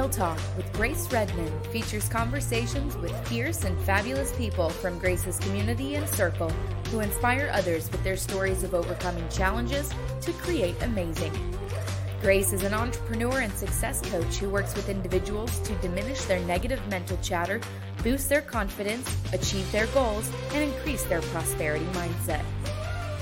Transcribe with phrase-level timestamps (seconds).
[0.00, 5.96] Real Talk with Grace Redmond features conversations with fierce and fabulous people from Grace's community
[5.96, 6.48] and circle
[6.90, 9.92] who inspire others with their stories of overcoming challenges
[10.22, 11.32] to create amazing.
[12.22, 16.80] Grace is an entrepreneur and success coach who works with individuals to diminish their negative
[16.88, 17.60] mental chatter,
[18.02, 22.42] boost their confidence, achieve their goals, and increase their prosperity mindset.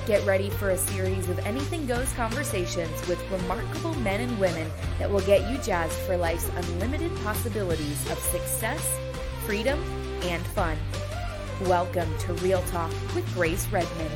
[0.09, 5.11] Get ready for a series of anything goes conversations with remarkable men and women that
[5.11, 8.83] will get you jazzed for life's unlimited possibilities of success,
[9.45, 9.79] freedom,
[10.23, 10.79] and fun.
[11.67, 14.11] Welcome to Real Talk with Grace Redmond.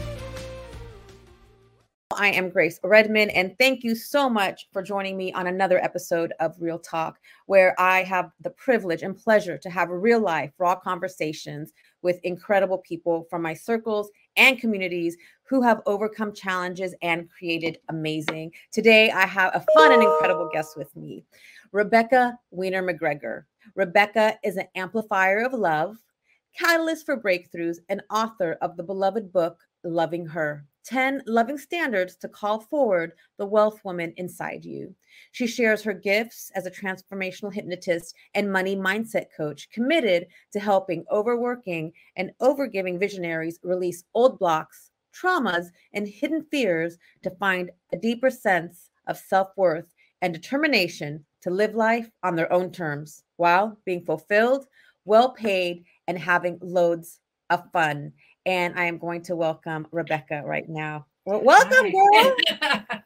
[2.17, 6.33] I am Grace Redmond, and thank you so much for joining me on another episode
[6.41, 10.75] of Real Talk, where I have the privilege and pleasure to have real life, raw
[10.75, 15.17] conversations with incredible people from my circles and communities
[15.53, 18.51] who have overcome challenges and created amazing.
[18.71, 21.27] Today, I have a fun and incredible guest with me,
[21.73, 23.45] Rebecca Weiner McGregor.
[23.75, 25.99] Rebecca is an amplifier of love,
[26.59, 32.29] catalyst for breakthroughs, and author of the beloved book, Loving Her 10 loving standards to
[32.29, 34.95] call forward the wealth woman inside you.
[35.33, 41.05] She shares her gifts as a transformational hypnotist and money mindset coach, committed to helping
[41.13, 48.31] overworking and overgiving visionaries release old blocks, traumas, and hidden fears to find a deeper
[48.31, 54.05] sense of self worth and determination to live life on their own terms while being
[54.05, 54.67] fulfilled,
[55.05, 58.13] well paid, and having loads of fun
[58.47, 61.07] and I am going to welcome Rebecca right now.
[61.25, 63.03] Well, welcome, girl.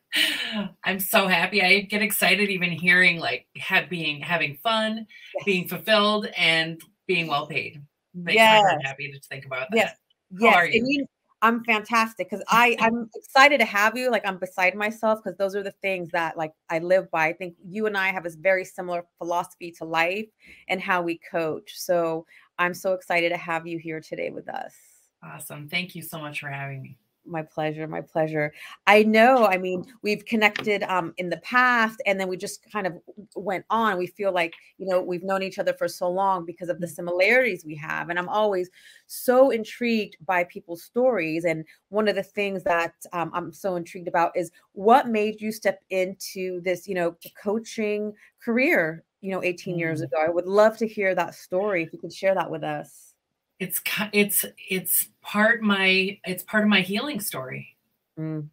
[0.84, 1.62] I'm so happy.
[1.62, 5.44] I get excited even hearing like have being having fun, yes.
[5.44, 7.82] being fulfilled, and being well paid.
[8.14, 8.62] Makes yes.
[8.62, 9.76] my heart happy to think about that.
[9.76, 9.96] Yes.
[10.40, 10.56] How yes.
[10.56, 11.06] are you?
[11.42, 14.10] I'm fantastic because I I'm excited to have you.
[14.10, 17.28] Like I'm beside myself because those are the things that like I live by.
[17.28, 20.26] I think you and I have a very similar philosophy to life
[20.68, 21.72] and how we coach.
[21.76, 22.26] So
[22.58, 24.74] I'm so excited to have you here today with us.
[25.22, 25.68] Awesome.
[25.68, 26.98] Thank you so much for having me.
[27.26, 27.86] My pleasure.
[27.86, 28.52] My pleasure.
[28.86, 29.46] I know.
[29.46, 32.94] I mean, we've connected um, in the past, and then we just kind of
[33.34, 33.98] went on.
[33.98, 36.86] We feel like, you know, we've known each other for so long because of the
[36.86, 36.94] mm-hmm.
[36.94, 38.08] similarities we have.
[38.08, 38.70] And I'm always
[39.06, 41.44] so intrigued by people's stories.
[41.44, 45.52] And one of the things that um, I'm so intrigued about is what made you
[45.52, 49.78] step into this, you know, coaching career, you know, 18 mm.
[49.78, 50.16] years ago.
[50.18, 53.14] I would love to hear that story if you could share that with us
[53.58, 53.80] it's
[54.12, 57.76] it's it's part my it's part of my healing story
[58.18, 58.46] mm.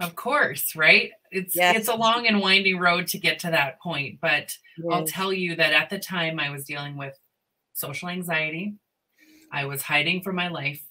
[0.00, 1.76] of course right it's yes.
[1.76, 4.86] it's a long and winding road to get to that point but yes.
[4.90, 7.18] i'll tell you that at the time i was dealing with
[7.72, 8.74] social anxiety
[9.52, 10.82] i was hiding from my life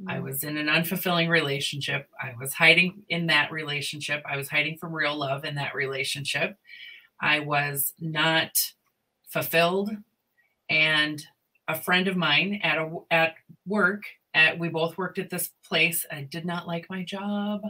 [0.00, 0.12] mm.
[0.12, 4.78] i was in an unfulfilling relationship i was hiding in that relationship i was hiding
[4.78, 6.56] from real love in that relationship
[7.20, 8.56] i was not
[9.28, 9.90] fulfilled
[10.70, 11.26] and
[11.68, 13.34] a friend of mine at a at
[13.66, 14.02] work
[14.34, 16.04] at we both worked at this place.
[16.10, 17.62] I did not like my job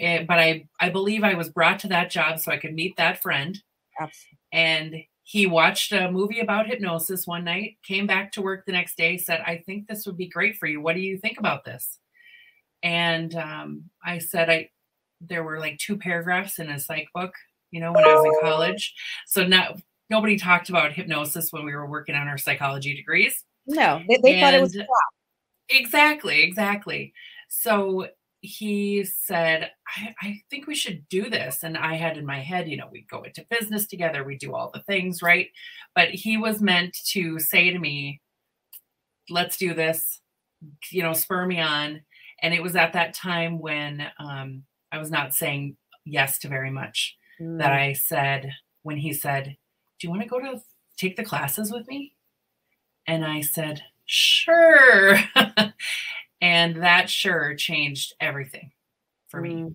[0.00, 2.96] eh, but i i believe i was brought to that job so i could meet
[2.96, 3.58] that friend.
[4.00, 4.38] Absolutely.
[4.52, 4.94] and
[5.24, 9.18] he watched a movie about hypnosis one night came back to work the next day
[9.18, 10.80] said i think this would be great for you.
[10.80, 11.98] What do you think about this?
[12.82, 14.70] And um, i said i
[15.20, 17.34] there were like two paragraphs in a psych book
[17.72, 18.94] you know when i was in college.
[19.26, 19.74] So now
[20.10, 23.44] nobody talked about hypnosis when we were working on our psychology degrees.
[23.66, 24.78] No, they, they thought it was
[25.68, 27.12] exactly, exactly.
[27.48, 28.08] So
[28.40, 31.64] he said, I, I, think we should do this.
[31.64, 34.54] And I had in my head, you know, we go into business together, we do
[34.54, 35.48] all the things, right?
[35.94, 38.20] But he was meant to say to me,
[39.28, 40.20] let's do this,
[40.90, 42.02] you know, spur me on.
[42.40, 46.70] And it was at that time when um, I was not saying yes to very
[46.70, 47.58] much mm.
[47.58, 48.52] that I said,
[48.82, 49.56] when he said,
[49.98, 50.60] do you want to go to
[50.96, 52.14] take the classes with me?
[53.06, 55.18] And I said, Sure.
[56.40, 58.72] and that sure changed everything
[59.28, 59.66] for me.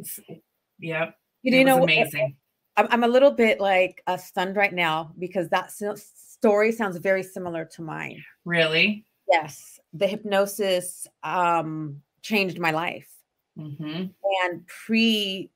[0.00, 0.40] Mm.
[0.78, 1.16] Yep.
[1.42, 2.36] You do know amazing.
[2.76, 7.64] I'm a little bit like uh, stunned right now because that story sounds very similar
[7.66, 8.24] to mine.
[8.44, 9.04] Really?
[9.30, 9.78] Yes.
[9.92, 13.08] The hypnosis um, changed my life.
[13.56, 14.06] Mm-hmm.
[14.44, 15.50] And pre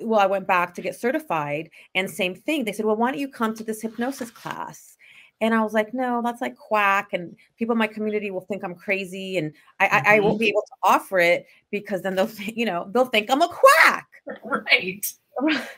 [0.00, 2.64] well, I went back to get certified, and same thing.
[2.64, 4.96] They said, "Well, why don't you come to this hypnosis class?"
[5.40, 8.64] And I was like, "No, that's like quack, and people in my community will think
[8.64, 10.08] I'm crazy, and I, mm-hmm.
[10.08, 10.40] I, I, won't mm-hmm.
[10.40, 13.48] be able to offer it because then they'll, think, you know, they'll think I'm a
[13.48, 14.08] quack."
[14.44, 15.06] Right.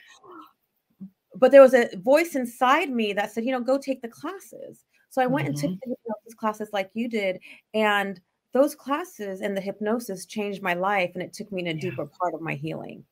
[1.37, 4.85] But there was a voice inside me that said, "You know, go take the classes."
[5.11, 5.55] So I went mm-hmm.
[5.55, 5.91] and took mm-hmm.
[5.91, 7.41] the hypnosis classes like you did,
[7.73, 8.21] and
[8.53, 11.81] those classes and the hypnosis changed my life, and it took me in a yeah.
[11.81, 13.05] deeper part of my healing.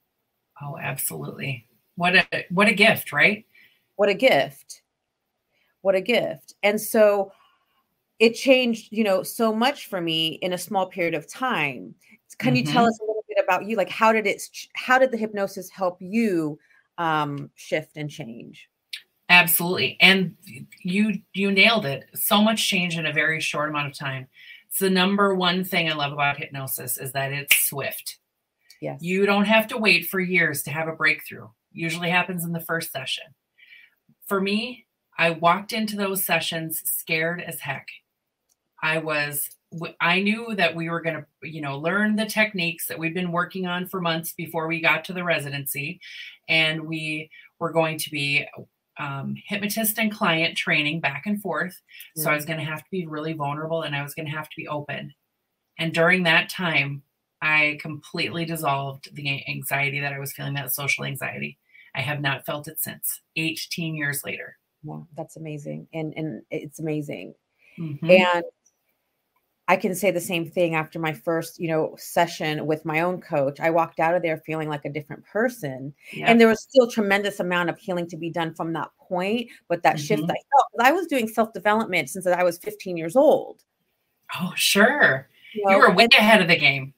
[0.62, 1.66] Oh, absolutely.
[1.96, 3.44] What a what a gift, right?
[3.98, 4.82] what a gift.
[5.82, 6.54] What a gift.
[6.62, 7.32] And so
[8.20, 11.96] it changed, you know, so much for me in a small period of time.
[12.38, 12.56] Can mm-hmm.
[12.56, 12.90] you tell mm-hmm.
[12.90, 13.76] us a little bit about you?
[13.76, 14.40] Like, how did it,
[14.74, 16.60] how did the hypnosis help you
[16.96, 18.68] um, shift and change?
[19.30, 19.96] Absolutely.
[20.00, 20.36] And
[20.80, 22.08] you, you nailed it.
[22.14, 24.28] So much change in a very short amount of time.
[24.68, 28.18] It's the number one thing I love about hypnosis is that it's swift.
[28.80, 29.02] Yes.
[29.02, 31.48] You don't have to wait for years to have a breakthrough.
[31.72, 33.24] Usually happens in the first session.
[34.26, 34.86] For me,
[35.18, 37.86] I walked into those sessions scared as heck.
[38.82, 39.50] I was
[40.00, 43.32] I knew that we were going to, you know, learn the techniques that we'd been
[43.32, 46.00] working on for months before we got to the residency,
[46.48, 48.46] and we were going to be
[48.98, 51.72] um, hypnotist and client training back and forth.
[51.72, 52.22] Mm-hmm.
[52.22, 52.48] So I was mm.
[52.48, 54.68] going to have to be really vulnerable, and I was going to have to be
[54.68, 55.12] open.
[55.78, 57.02] And during that time,
[57.40, 61.58] I completely dissolved the anxiety that I was feeling, that social anxiety.
[61.94, 64.56] I have not felt it since 18 years later.
[64.82, 65.88] Wow, that's amazing.
[65.92, 67.34] And and it's amazing.
[67.78, 68.10] Mm-hmm.
[68.10, 68.44] And
[69.70, 73.20] I can say the same thing after my first, you know, session with my own
[73.20, 73.60] coach.
[73.60, 75.92] I walked out of there feeling like a different person.
[76.22, 79.82] And there was still tremendous amount of healing to be done from that point, but
[79.82, 80.04] that mm-hmm.
[80.04, 83.62] shift I felt I was doing self-development since I was 15 years old.
[84.40, 85.28] Oh, sure.
[85.54, 86.94] You, know, you were way and, ahead of the game.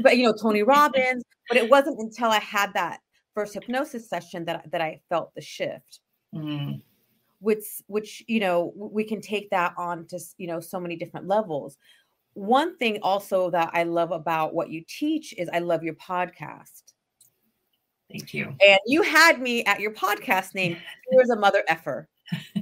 [0.00, 3.00] But you know, Tony Robbins, but it wasn't until I had that
[3.34, 6.00] first hypnosis session that that I felt the shift.
[6.34, 6.82] Mm.
[7.40, 11.28] Which which you know we can take that on to you know so many different
[11.28, 11.78] levels.
[12.34, 16.94] One thing also that i love about what you teach is i love your podcast.
[18.10, 18.54] Thank you.
[18.66, 20.76] And you had me at your podcast name
[21.10, 22.08] here's a mother effer.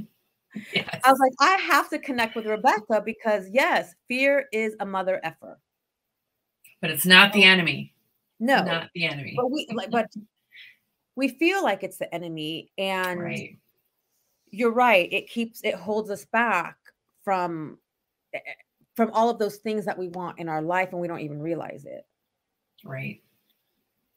[0.73, 1.03] Yes.
[1.05, 5.21] i was like i have to connect with rebecca because yes fear is a mother
[5.23, 5.59] effer
[6.87, 7.93] but it's not the enemy.
[8.39, 8.63] No.
[8.63, 9.35] Not the enemy.
[9.37, 10.09] But we but
[11.17, 13.59] we feel like it's the enemy and right.
[14.51, 16.77] you're right it keeps it holds us back
[17.25, 17.79] from
[18.35, 18.53] eh, eh,
[18.95, 21.43] from all of those things that we want in our life and we don't even
[21.43, 22.07] realize it.
[22.85, 23.21] Right.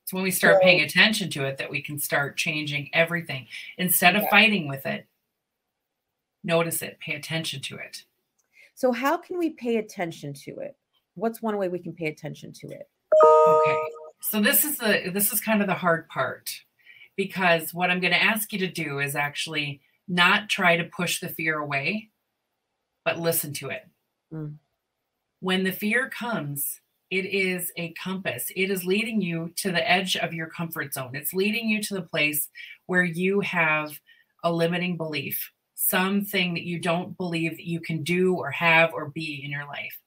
[0.03, 3.47] It's when we start so, paying attention to it that we can start changing everything.
[3.79, 4.29] Instead of yeah.
[4.29, 5.07] fighting with it
[6.43, 8.03] notice it pay attention to it.
[8.75, 10.77] So how can we pay attention to it
[11.19, 12.89] what's one way we can pay attention to it
[13.47, 13.77] okay
[14.21, 16.49] so this is the this is kind of the hard part
[17.15, 21.19] because what i'm going to ask you to do is actually not try to push
[21.19, 22.09] the fear away,
[23.05, 23.87] but listen to it.
[24.33, 24.55] Mm.
[25.39, 26.81] When the fear comes,
[27.11, 28.51] it is a compass.
[28.55, 31.11] It is leading you to the edge of your comfort zone.
[31.13, 32.49] It's leading you to the place
[32.87, 33.99] where you have
[34.43, 39.09] a limiting belief, something that you don't believe that you can do or have or
[39.09, 39.97] be in your life.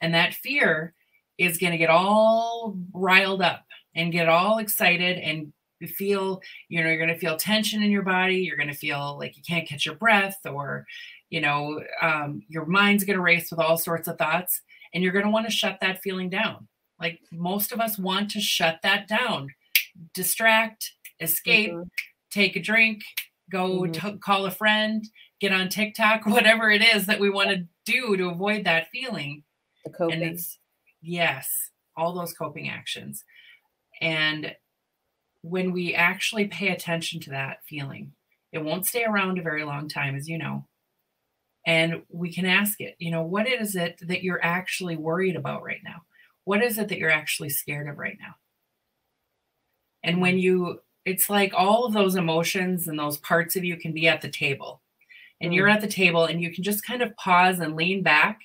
[0.00, 0.94] And that fear
[1.38, 3.64] is going to get all riled up
[3.94, 5.52] and get all excited and
[5.86, 9.18] feel you know you're going to feel tension in your body you're going to feel
[9.18, 10.86] like you can't catch your breath or
[11.30, 14.62] you know um, your mind's going to race with all sorts of thoughts
[14.92, 16.66] and you're going to want to shut that feeling down
[17.00, 19.48] like most of us want to shut that down
[20.14, 21.88] distract escape mm-hmm.
[22.30, 23.02] take a drink
[23.50, 23.92] go mm-hmm.
[23.92, 25.04] t- call a friend
[25.40, 29.42] get on tiktok whatever it is that we want to do to avoid that feeling
[29.84, 30.38] the coping.
[31.02, 33.24] yes all those coping actions
[34.00, 34.54] and
[35.44, 38.12] when we actually pay attention to that feeling,
[38.50, 40.66] it won't stay around a very long time, as you know.
[41.66, 45.62] And we can ask it, you know, what is it that you're actually worried about
[45.62, 46.02] right now?
[46.44, 48.36] What is it that you're actually scared of right now?
[50.02, 53.92] And when you, it's like all of those emotions and those parts of you can
[53.92, 54.80] be at the table.
[55.42, 55.74] And you're mm.
[55.74, 58.40] at the table and you can just kind of pause and lean back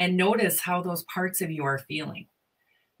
[0.00, 2.28] and notice how those parts of you are feeling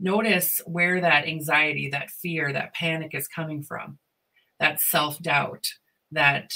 [0.00, 3.98] notice where that anxiety, that fear, that panic is coming from,
[4.60, 5.66] that self doubt,
[6.12, 6.52] that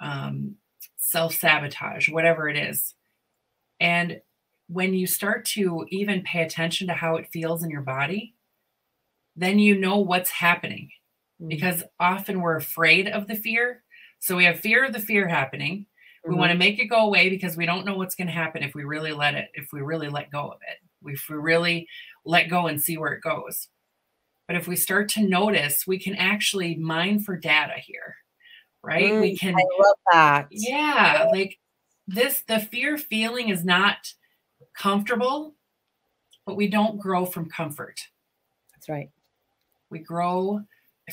[0.00, 0.56] um,
[0.96, 2.94] self sabotage, whatever it is.
[3.80, 4.20] And
[4.68, 8.34] when you start to even pay attention to how it feels in your body,
[9.36, 10.90] then you know what's happening
[11.40, 11.48] mm-hmm.
[11.48, 13.82] because often we're afraid of the fear.
[14.18, 15.86] So we have fear of the fear happening.
[16.26, 16.40] We mm-hmm.
[16.40, 18.74] want to make it go away because we don't know what's going to happen if
[18.74, 20.78] we really let it, if we really let go of it.
[21.08, 21.86] If we really
[22.24, 23.68] let go and see where it goes.
[24.48, 28.16] But if we start to notice, we can actually mine for data here,
[28.82, 29.12] right?
[29.12, 29.54] Mm, we can.
[29.54, 30.48] I love that.
[30.50, 31.58] Yeah, like
[32.08, 34.12] this, the fear feeling is not
[34.76, 35.54] comfortable,
[36.44, 38.00] but we don't grow from comfort.
[38.72, 39.10] That's right.
[39.90, 40.62] We grow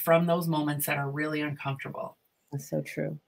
[0.03, 2.17] from those moments that are really uncomfortable.
[2.51, 3.19] That's so true.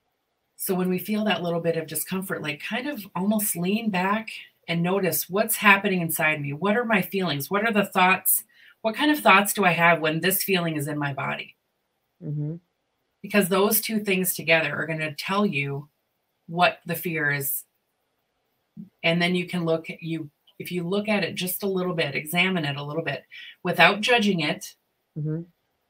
[0.56, 4.30] So when we feel that little bit of discomfort, like kind of almost lean back
[4.68, 6.52] and notice what's happening inside me.
[6.52, 7.50] What are my feelings?
[7.50, 8.44] What are the thoughts?
[8.82, 11.56] What kind of thoughts do I have when this feeling is in my body?
[12.24, 12.54] Mm-hmm.
[13.20, 15.86] because those two things together are going to tell you
[16.46, 17.64] what the fear is
[19.02, 21.92] and then you can look at you if you look at it just a little
[21.92, 23.24] bit examine it a little bit
[23.62, 24.76] without judging it
[25.18, 25.42] mm-hmm.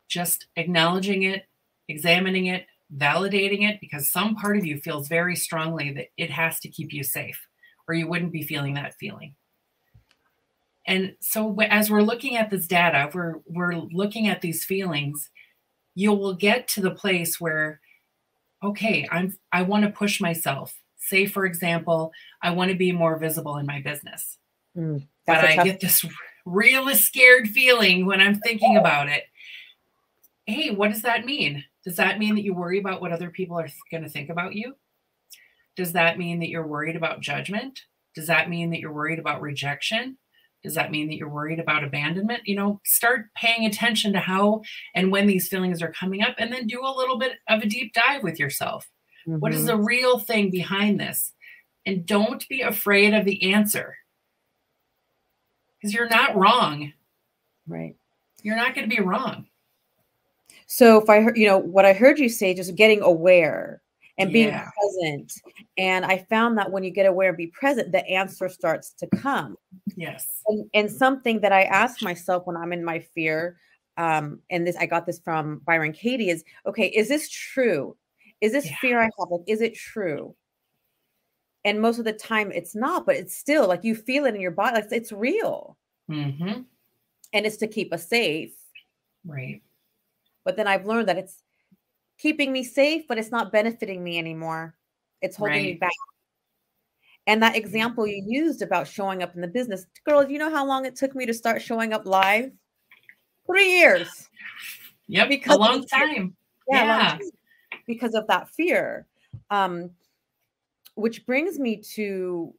[0.09, 1.47] just acknowledging it
[1.89, 6.61] examining it validating it because some part of you feels very strongly that it has
[6.61, 7.47] to keep you safe
[7.89, 9.35] or you wouldn't be feeling that feeling.
[10.87, 15.31] And so as we're looking at this data we're we're looking at these feelings
[15.95, 17.81] you will get to the place where
[18.63, 20.75] okay i'm i want to push myself.
[20.99, 24.39] Say for example i want to be more visible in my business.
[24.77, 26.05] Mm, but i tough- get this
[26.45, 29.25] really scared feeling when i'm thinking about it.
[30.47, 33.59] Hey what does that mean does that mean that you worry about what other people
[33.59, 34.75] are going to think about you
[35.77, 37.81] does that mean that you're worried about judgment
[38.15, 40.19] does that mean that you're worried about rejection
[40.67, 42.41] does that mean that you're worried about abandonment?
[42.45, 44.63] You know, start paying attention to how
[44.97, 47.67] and when these feelings are coming up, and then do a little bit of a
[47.67, 48.91] deep dive with yourself.
[49.29, 49.39] Mm-hmm.
[49.39, 49.69] What is mm-hmm.
[49.69, 51.33] the real thing behind this?
[51.85, 53.97] And don't be afraid of the answer
[55.79, 56.93] because you're not wrong.
[57.69, 57.95] Right.
[58.43, 59.47] You're not going to be wrong.
[60.67, 63.83] So, if I heard, you know, what I heard you say, just getting aware
[64.19, 64.69] and being yeah.
[64.81, 65.33] present.
[65.77, 69.07] And I found that when you get aware and be present, the answer starts to
[69.09, 69.57] come.
[69.97, 70.27] Yes.
[70.47, 73.59] And, and something that I ask myself when I'm in my fear,
[73.99, 77.97] um, and this I got this from Byron Katie is okay, is this true?
[78.41, 78.77] Is this yeah.
[78.81, 79.31] fear I have?
[79.31, 80.35] Like, is it true?
[81.65, 84.41] And most of the time it's not, but it's still like you feel it in
[84.41, 85.77] your body, like it's real.
[86.11, 86.63] Mm-hmm.
[87.33, 88.53] And it's to keep us safe.
[89.27, 89.63] Right.
[90.47, 91.43] But then I've learned that it's
[92.17, 94.75] keeping me safe, but it's not benefiting me anymore.
[95.21, 95.65] It's holding right.
[95.65, 95.91] me back.
[97.27, 100.65] And that example you used about showing up in the business, girl, you know how
[100.65, 102.53] long it took me to start showing up live?
[103.47, 104.29] Three years.
[105.09, 106.37] Yep, because a long time.
[106.71, 106.99] Yeah, yeah.
[106.99, 107.31] Long time
[107.87, 109.07] because of that fear.
[109.51, 109.91] Um,
[110.95, 112.55] which brings me to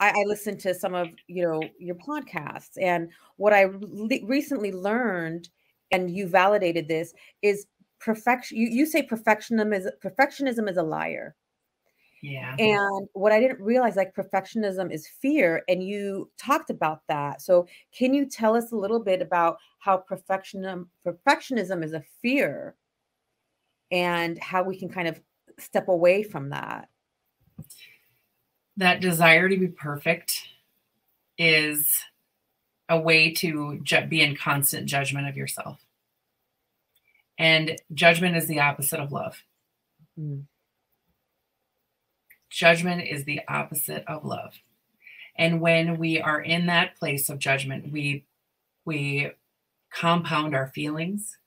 [0.00, 4.72] I, I listened to some of you know your podcasts, and what I re- recently
[4.72, 5.48] learned,
[5.90, 7.66] and you validated this, is
[8.00, 11.34] perfection you, you say perfectionism is perfectionism is a liar.
[12.22, 12.56] Yeah.
[12.58, 17.42] And what i didn't realize like perfectionism is fear and you talked about that.
[17.42, 22.76] So can you tell us a little bit about how perfectionism perfectionism is a fear?
[23.90, 25.20] And how we can kind of
[25.58, 26.88] step away from that?
[28.76, 30.48] That desire to be perfect
[31.38, 31.88] is
[32.88, 35.84] a way to ju- be in constant judgment of yourself
[37.38, 39.42] and judgment is the opposite of love.
[40.18, 40.44] Mm.
[42.50, 44.54] Judgment is the opposite of love.
[45.36, 48.24] And when we are in that place of judgment, we
[48.84, 49.30] we
[49.92, 51.38] compound our feelings.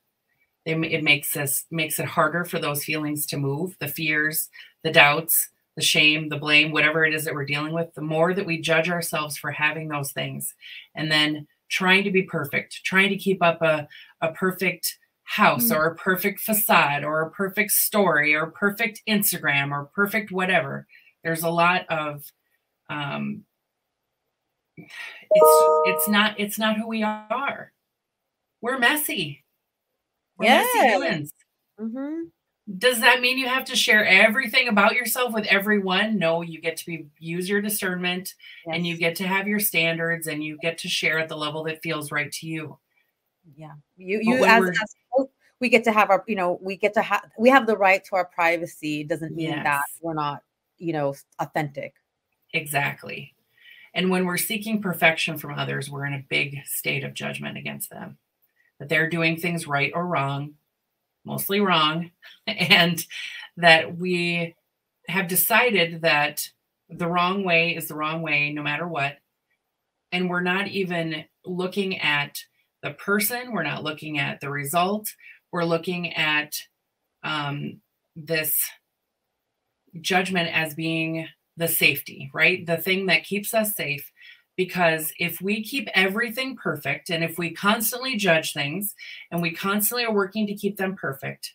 [0.66, 4.50] It makes us makes it harder for those feelings to move, the fears,
[4.84, 7.94] the doubts, the shame, the blame, whatever it is that we're dealing with.
[7.94, 10.56] The more that we judge ourselves for having those things,
[10.96, 13.88] and then trying to be perfect, trying to keep up a,
[14.22, 15.78] a perfect house mm-hmm.
[15.78, 20.88] or a perfect facade or a perfect story or perfect Instagram or perfect whatever.
[21.24, 22.24] There's a lot of
[22.90, 23.44] um
[24.78, 24.88] it's
[25.86, 27.72] it's not it's not who we are.
[28.62, 29.44] We're messy.
[30.38, 30.66] We're yeah.
[30.74, 31.34] messy humans.
[31.80, 32.22] Mm-hmm.
[32.78, 36.20] Does that mean you have to share everything about yourself with everyone?
[36.20, 38.76] No, you get to be use your discernment yes.
[38.76, 41.64] and you get to have your standards and you get to share at the level
[41.64, 42.78] that feels right to you.
[43.56, 43.72] Yeah.
[43.96, 45.28] You you as, as
[45.62, 48.04] we get to have our, you know, we get to have, we have the right
[48.06, 49.04] to our privacy.
[49.04, 49.64] Doesn't mean yes.
[49.64, 50.44] that we're not,
[50.78, 51.94] you know, authentic.
[52.54, 53.34] Exactly.
[53.94, 57.90] And when we're seeking perfection from others, we're in a big state of judgment against
[57.90, 58.18] them
[58.80, 60.54] that they're doing things right or wrong,
[61.28, 62.10] mostly wrong,
[62.48, 63.06] and
[63.58, 64.56] that we
[65.08, 66.50] have decided that
[66.90, 69.18] the wrong way is the wrong way no matter what.
[70.12, 72.38] And we're not even looking at
[72.82, 75.10] the person, we're not looking at the result,
[75.52, 76.56] we're looking at
[77.24, 77.82] um,
[78.16, 78.58] this
[80.02, 82.66] judgment as being the safety, right?
[82.66, 84.12] The thing that keeps us safe.
[84.58, 88.96] Because if we keep everything perfect and if we constantly judge things
[89.32, 91.54] and we constantly are working to keep them perfect,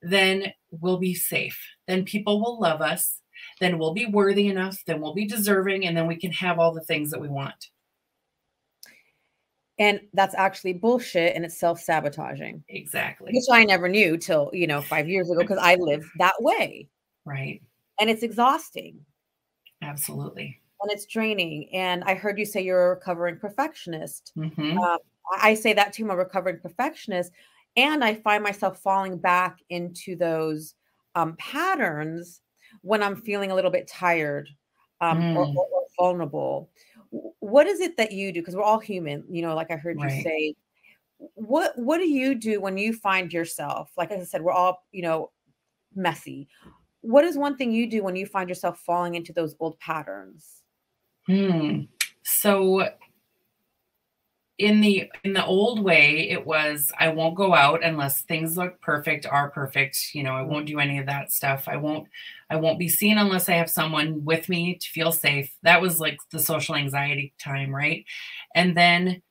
[0.00, 1.60] then we'll be safe.
[1.88, 3.20] Then people will love us.
[3.60, 4.78] Then we'll be worthy enough.
[4.86, 5.86] Then we'll be deserving.
[5.86, 7.68] And then we can have all the things that we want.
[9.78, 12.64] And that's actually bullshit and it's self sabotaging.
[12.68, 13.32] Exactly.
[13.34, 16.88] Which I never knew till, you know, five years ago because I lived that way.
[17.24, 17.60] Right.
[18.00, 19.00] And it's exhausting.
[19.82, 20.60] Absolutely.
[20.82, 21.68] And it's draining.
[21.72, 24.32] And I heard you say you're a recovering perfectionist.
[24.36, 24.78] Mm-hmm.
[24.78, 24.98] Uh,
[25.40, 27.32] I say that too, I'm a recovering perfectionist.
[27.76, 30.74] and I find myself falling back into those
[31.14, 32.40] um, patterns
[32.82, 34.48] when I'm feeling a little bit tired
[35.00, 35.36] um, mm.
[35.36, 36.70] or, or, or, vulnerable.
[37.40, 38.40] What is it that you do?
[38.40, 40.14] Because we're all human, you know, like I heard right.
[40.14, 40.54] you say.
[41.34, 43.90] What What do you do when you find yourself?
[43.96, 45.30] Like I said, we're all, you know,
[45.94, 46.48] messy.
[47.00, 50.62] What is one thing you do when you find yourself falling into those old patterns?
[51.26, 51.82] Hmm.
[52.22, 52.88] So
[54.58, 58.80] in the in the old way it was i won't go out unless things look
[58.80, 61.68] perfect are perfect you know i won't do any of that stuff.
[61.68, 62.08] I won't
[62.48, 65.52] i won't be seen unless i have someone with me to feel safe.
[65.62, 68.04] That was like the social anxiety time right?
[68.54, 69.22] And then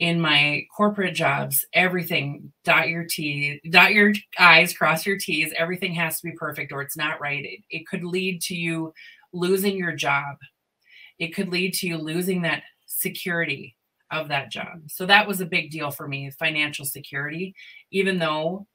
[0.00, 5.94] in my corporate jobs everything dot your t dot your i's cross your t's everything
[5.94, 7.44] has to be perfect or it's not right.
[7.44, 8.92] It, it could lead to you
[9.32, 10.36] losing your job
[11.18, 13.76] it could lead to you losing that security
[14.10, 14.82] of that job.
[14.88, 17.54] So that was a big deal for me, financial security,
[17.90, 18.66] even though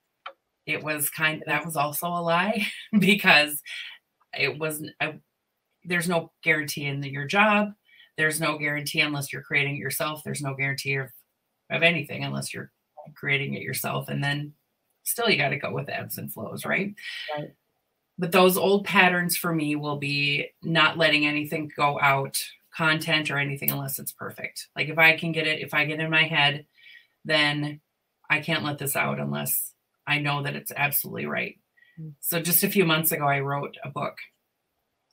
[0.65, 2.65] it was kind of, that was also a lie
[2.99, 3.61] because
[4.37, 5.19] it wasn't, I,
[5.85, 7.69] there's no guarantee in the, your job.
[8.17, 10.21] There's no guarantee unless you're creating it yourself.
[10.25, 11.09] There's no guarantee of,
[11.69, 12.71] of anything unless you're
[13.15, 14.09] creating it yourself.
[14.09, 14.53] And then
[15.03, 16.93] still you got to go with ebbs and flows, right?
[17.37, 17.49] Right.
[18.19, 22.43] But those old patterns for me will be not letting anything go out
[22.75, 24.67] content or anything unless it's perfect.
[24.75, 26.65] Like if I can get it, if I get in my head,
[27.25, 27.81] then
[28.29, 29.73] I can't let this out unless
[30.05, 31.57] I know that it's absolutely right.
[31.99, 32.13] Mm.
[32.19, 34.17] So just a few months ago, I wrote a book.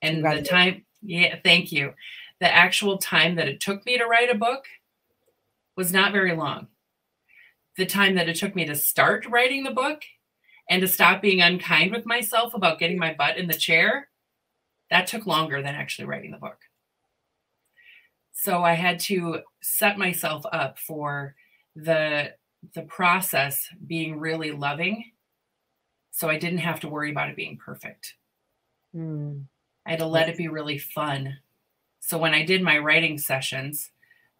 [0.02, 1.94] And the time, yeah, thank you.
[2.40, 4.64] The actual time that it took me to write a book
[5.76, 6.68] was not very long.
[7.76, 10.02] The time that it took me to start writing the book
[10.68, 14.09] and to stop being unkind with myself about getting my butt in the chair,
[14.90, 16.59] that took longer than actually writing the book.
[18.33, 21.35] So I had to set myself up for
[21.77, 22.33] the
[22.74, 25.12] the process being really loving.
[26.11, 28.14] So I didn't have to worry about it being perfect.
[28.94, 29.44] Mm.
[29.87, 31.38] I had to let it be really fun.
[32.00, 33.90] So when I did my writing sessions,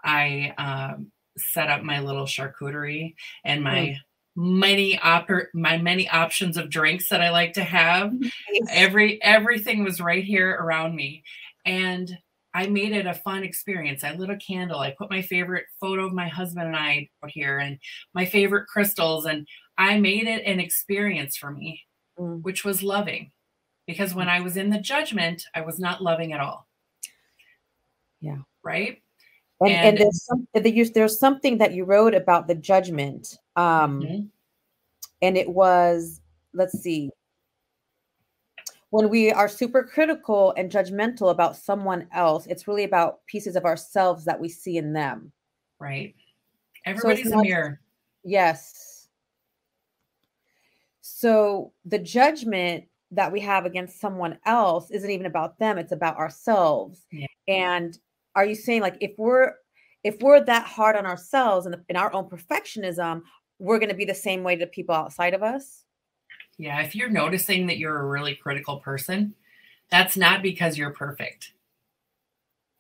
[0.03, 3.97] I um, set up my little charcuterie and my mm.
[4.37, 8.12] Many oper- my many options of drinks that I like to have.
[8.12, 8.33] Nice.
[8.70, 11.23] Every everything was right here around me,
[11.64, 12.16] and
[12.55, 14.05] I made it a fun experience.
[14.05, 14.79] I lit a candle.
[14.79, 17.79] I put my favorite photo of my husband and I here and
[18.14, 19.27] my favorite crystals.
[19.27, 21.83] And I made it an experience for me,
[22.16, 22.40] mm.
[22.42, 23.33] which was loving.
[23.88, 26.68] Because when I was in the judgment, I was not loving at all.
[28.20, 28.38] Yeah.
[28.62, 29.03] Right.
[29.64, 33.38] And, and, and there's, some, there's something that you wrote about the judgment.
[33.57, 34.27] Um, mm-hmm.
[35.22, 36.20] And it was,
[36.53, 37.11] let's see,
[38.90, 43.64] when we are super critical and judgmental about someone else, it's really about pieces of
[43.64, 45.33] ourselves that we see in them.
[45.81, 46.14] Right.
[46.87, 47.81] Everybody's so a mirror.
[48.22, 49.09] Yes.
[51.00, 56.16] So the judgment that we have against someone else isn't even about them, it's about
[56.16, 57.05] ourselves.
[57.11, 57.27] Yeah.
[57.48, 57.98] And
[58.35, 59.53] are you saying like if we're
[60.03, 63.23] if we're that hard on ourselves and in our own perfectionism,
[63.59, 65.85] we're going to be the same way to people outside of us?
[66.59, 69.35] Yeah, if you're noticing that you're a really critical person,
[69.90, 71.53] that's not because you're perfect.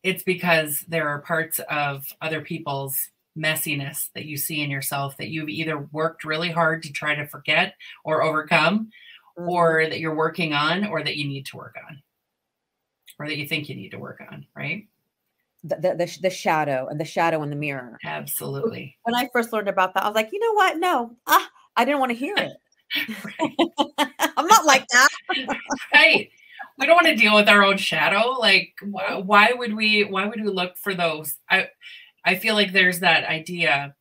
[0.02, 5.28] It's because there are parts of other people's messiness that you see in yourself that
[5.28, 8.90] you've either worked really hard to try to forget or overcome,
[9.38, 9.48] mm-hmm.
[9.48, 12.02] or that you're working on, or that you need to work on,
[13.18, 14.86] or that you think you need to work on, right?
[15.66, 17.98] The, the, the, shadow and the shadow in the mirror.
[18.04, 18.98] Absolutely.
[19.04, 20.76] When I first learned about that, I was like, you know what?
[20.76, 22.52] No, ah, I didn't want to hear it.
[24.36, 25.08] I'm not like that.
[25.94, 26.30] right.
[26.78, 28.32] We don't want to deal with our own shadow.
[28.38, 30.04] Like, why, why would we?
[30.04, 31.36] Why would we look for those?
[31.50, 31.68] I,
[32.24, 33.94] I feel like there's that idea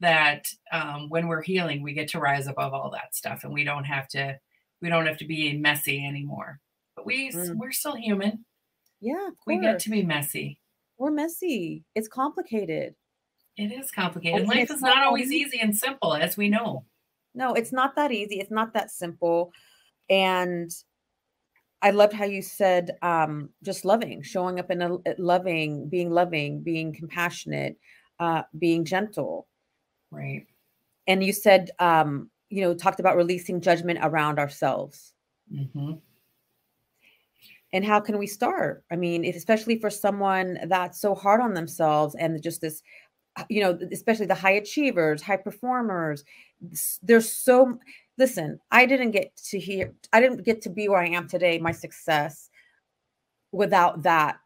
[0.00, 3.64] that um, when we're healing, we get to rise above all that stuff, and we
[3.64, 4.38] don't have to.
[4.82, 6.60] We don't have to be messy anymore.
[6.96, 7.54] But we mm.
[7.56, 8.44] we're still human.
[9.00, 10.58] Yeah, we get to be messy.
[10.98, 11.84] We're messy.
[11.94, 12.94] It's complicated.
[13.56, 14.46] It is complicated.
[14.46, 16.84] Life is not always easy and simple, as we know
[17.36, 18.40] no, it's not that easy.
[18.40, 19.52] It's not that simple.
[20.08, 20.70] And
[21.82, 26.62] I loved how you said um, just loving, showing up in a loving, being loving,
[26.62, 27.76] being compassionate,
[28.18, 29.46] uh, being gentle.
[30.10, 30.46] Right.
[31.06, 35.12] And you said, um, you know, talked about releasing judgment around ourselves.
[35.52, 35.92] Mm-hmm.
[37.76, 38.84] And how can we start?
[38.90, 42.82] I mean, especially for someone that's so hard on themselves and just this,
[43.36, 46.24] uh, you know, especially the high achievers, high performers,
[47.02, 47.78] there's so
[48.18, 51.58] listen i didn't get to hear i didn't get to be where i am today
[51.58, 52.48] my success
[53.52, 54.38] without that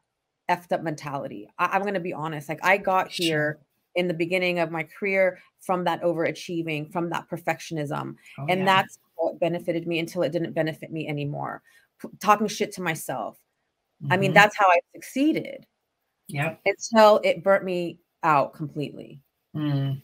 [0.50, 3.60] effed up mentality I, am going to be honest like i got here
[3.94, 8.16] in the beginning of my career from that overachieving, from that perfectionism.
[8.38, 8.64] Oh, and yeah.
[8.64, 11.62] that's what benefited me until it didn't benefit me anymore.
[12.20, 13.38] Talking shit to myself.
[14.02, 14.12] Mm-hmm.
[14.12, 14.34] I mean, mm-hmm.
[14.34, 15.66] that's how I succeeded.
[16.28, 16.56] Yeah.
[16.64, 19.20] Until it burnt me out completely.
[19.54, 20.00] Mm.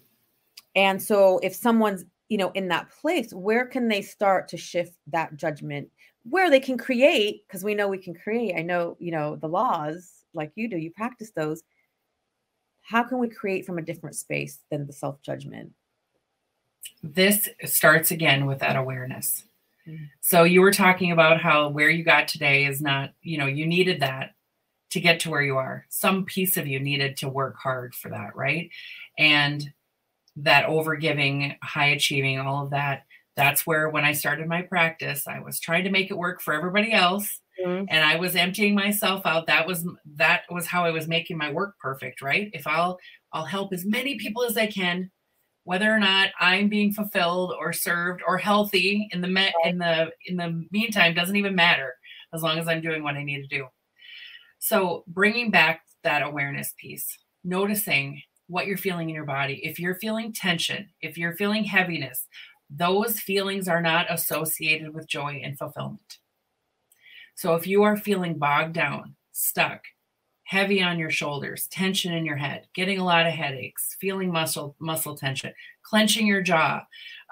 [0.75, 4.93] And so if someone's, you know, in that place, where can they start to shift
[5.09, 5.89] that judgment?
[6.25, 8.55] Where they can create, because we know we can create.
[8.57, 11.63] I know, you know, the laws like you do, you practice those.
[12.83, 15.73] How can we create from a different space than the self judgment?
[17.03, 19.45] This starts again with that awareness.
[20.20, 23.66] So you were talking about how where you got today is not, you know, you
[23.66, 24.35] needed that
[24.90, 25.87] to get to where you are.
[25.88, 28.70] Some piece of you needed to work hard for that, right?
[29.18, 29.72] And
[30.37, 33.05] that overgiving, high achieving, all of that.
[33.37, 36.55] That's where when I started my practice, I was trying to make it work for
[36.55, 37.40] everybody else.
[37.62, 37.87] Mm-hmm.
[37.88, 39.46] And I was emptying myself out.
[39.46, 42.51] That was that was how I was making my work perfect, right?
[42.53, 42.99] If I'll
[43.33, 45.11] I'll help as many people as I can,
[45.67, 50.13] whether or not I'm being fulfilled or served or healthy in the me- in the
[50.27, 51.93] in the meantime doesn't even matter
[52.33, 53.67] as long as I'm doing what I need to do.
[54.61, 59.61] So, bringing back that awareness piece, noticing what you're feeling in your body.
[59.65, 62.29] If you're feeling tension, if you're feeling heaviness,
[62.71, 66.19] those feelings are not associated with joy and fulfillment.
[67.35, 69.83] So, if you are feeling bogged down, stuck,
[70.47, 74.77] heavy on your shoulders, tension in your head, getting a lot of headaches, feeling muscle
[74.79, 76.83] muscle tension, clenching your jaw,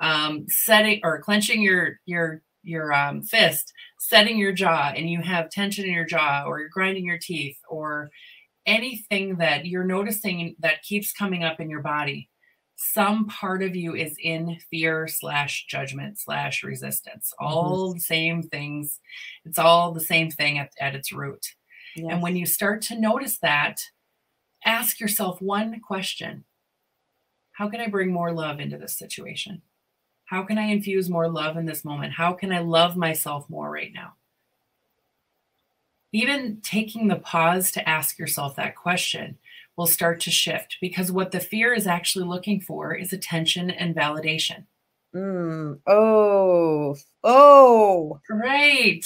[0.02, 5.50] um, setting or clenching your your your um, fist, setting your jaw, and you have
[5.50, 8.10] tension in your jaw, or you're grinding your teeth, or
[8.66, 12.28] anything that you're noticing that keeps coming up in your body,
[12.76, 17.32] some part of you is in fear slash judgment slash resistance.
[17.40, 17.46] Mm-hmm.
[17.46, 18.98] All the same things.
[19.44, 21.46] It's all the same thing at, at its root.
[21.96, 22.08] Yes.
[22.10, 23.80] And when you start to notice that,
[24.64, 26.44] ask yourself one question
[27.52, 29.62] How can I bring more love into this situation?
[30.26, 32.14] How can I infuse more love in this moment?
[32.14, 34.14] How can I love myself more right now?
[36.12, 39.36] Even taking the pause to ask yourself that question
[39.76, 43.94] will start to shift because what the fear is actually looking for is attention and
[43.94, 44.64] validation.
[45.14, 45.80] Mm.
[45.86, 49.04] Oh, oh, right.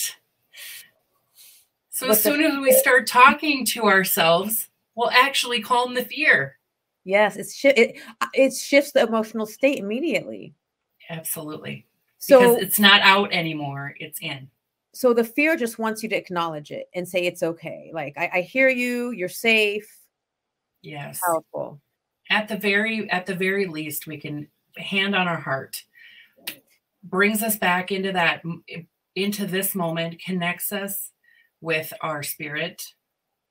[1.99, 6.57] So as soon as we start talking to ourselves, we'll actually calm the fear.
[7.03, 7.99] Yes, it's it
[8.35, 10.55] it shifts the emotional state immediately.
[11.11, 11.87] Absolutely.
[12.19, 14.49] So because it's not out anymore, it's in.
[14.95, 17.91] So the fear just wants you to acknowledge it and say it's okay.
[17.93, 19.93] Like I, I hear you, you're safe.
[20.83, 21.21] Yes.
[21.27, 21.81] Powerful.
[22.31, 25.83] At the very at the very least, we can hand on our heart.
[27.03, 28.45] Brings us back into that
[29.17, 31.11] into this moment, connects us
[31.61, 32.83] with our spirit.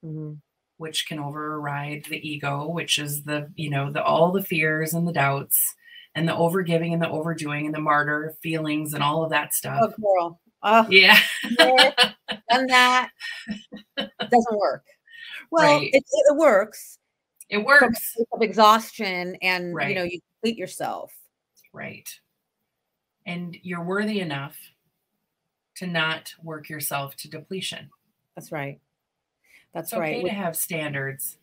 [0.04, 0.34] Mm-hmm
[0.78, 5.08] which can override the ego, which is the, you know, the all the fears and
[5.08, 5.76] the doubts
[6.16, 9.80] and the overgiving and the overdoing and the martyr feelings and all of that stuff.
[9.82, 10.42] Oh, girl.
[10.64, 11.20] Oh, yeah.
[11.58, 13.10] done that.
[13.98, 14.84] Doesn't work.
[15.52, 15.90] Well, right.
[15.94, 17.00] it, it, works.
[17.50, 18.16] It works.
[18.34, 19.90] Of exhaustion and, right.
[19.90, 21.14] you know, you complete yourself.
[21.74, 22.10] Right.
[23.26, 24.58] And you're worthy enough
[25.78, 27.90] to not work yourself to depletion.
[28.38, 28.80] That's right.
[29.74, 30.18] That's it's right.
[30.18, 31.38] Okay to have standards.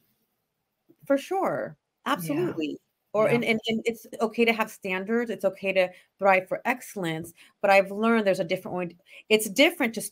[1.07, 1.77] For sure.
[2.07, 2.79] Absolutely
[3.15, 3.37] or yeah.
[3.37, 7.71] and, and, and it's okay to have standards it's okay to thrive for excellence but
[7.71, 8.97] i've learned there's a different way
[9.31, 10.03] it's different to,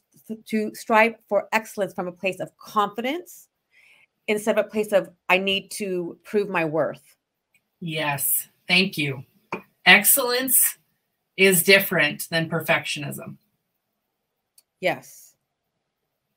[0.46, 3.48] to strive for excellence from a place of confidence
[4.28, 7.16] instead of a place of i need to prove my worth
[7.80, 9.22] yes thank you
[9.84, 10.78] excellence
[11.36, 13.36] is different than perfectionism
[14.80, 15.31] yes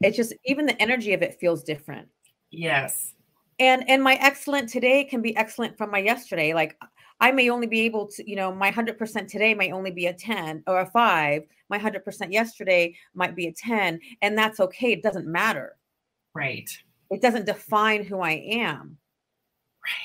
[0.01, 2.07] it's just even the energy of it feels different.
[2.51, 3.13] Yes.
[3.59, 6.53] And and my excellent today can be excellent from my yesterday.
[6.53, 6.77] Like
[7.21, 10.13] i may only be able to you know my 100% today may only be a
[10.13, 14.91] 10 or a 5 my 100% yesterday might be a 10 and that's okay.
[14.91, 15.77] It doesn't matter.
[16.33, 16.69] Right.
[17.09, 18.97] It doesn't define who i am.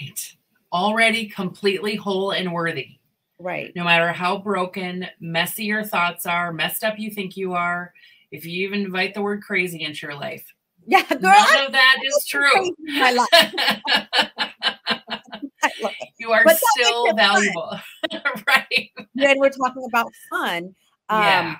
[0.00, 0.36] Right.
[0.72, 2.98] Already completely whole and worthy.
[3.38, 3.72] Right.
[3.74, 7.92] No matter how broken messy your thoughts are messed up you think you are
[8.30, 10.44] if you even invite the word crazy into your life
[10.86, 11.20] yeah, girl.
[11.20, 12.74] None of that is true.
[12.80, 13.52] My life.
[16.18, 17.78] you are still valuable.
[18.46, 18.90] right.
[19.14, 20.74] Then we're talking about fun.
[21.08, 21.56] Um, yeah.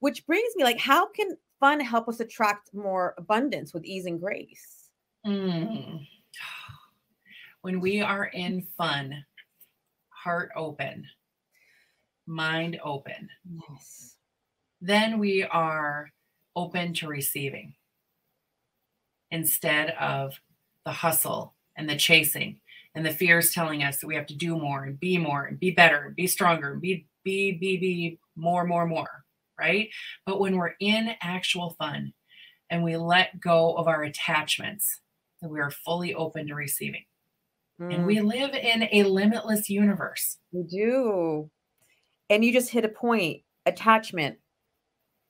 [0.00, 4.20] Which brings me like, how can fun help us attract more abundance with ease and
[4.20, 4.90] grace?
[5.26, 6.06] Mm.
[7.62, 9.24] When we are in fun,
[10.10, 11.04] heart open,
[12.26, 13.28] mind open,
[13.68, 14.15] yes.
[14.80, 16.10] Then we are
[16.54, 17.74] open to receiving
[19.30, 20.40] instead of
[20.84, 22.60] the hustle and the chasing
[22.94, 25.44] and the fear is telling us that we have to do more and be more
[25.44, 29.24] and be better and be stronger and be be be be more more more
[29.58, 29.88] right?
[30.24, 32.12] But when we're in actual fun
[32.70, 35.00] and we let go of our attachments
[35.40, 37.04] that we are fully open to receiving.
[37.78, 37.94] Mm.
[37.94, 40.38] and we live in a limitless universe.
[40.50, 41.50] We do.
[42.30, 44.38] And you just hit a point attachment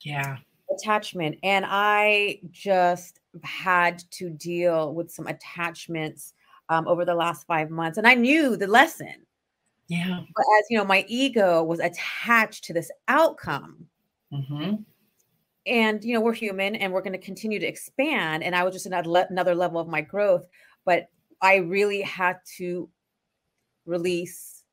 [0.00, 0.36] yeah.
[0.72, 6.34] Attachment and i just had to deal with some attachments
[6.68, 9.14] um, over the last five months and i knew the lesson.
[9.88, 10.20] Yeah.
[10.34, 13.86] But as you know my ego was attached to this outcome
[14.32, 14.74] mm-hmm.
[15.66, 18.74] and you know we're human and we're going to continue to expand and i was
[18.74, 20.46] just another, another level of my growth
[20.84, 21.08] but
[21.40, 22.88] i really had to
[23.84, 24.64] release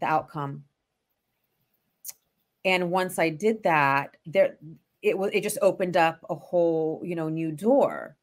[0.00, 0.64] the outcome
[2.68, 4.56] and once i did that there
[5.02, 8.16] it was it just opened up a whole you know new door.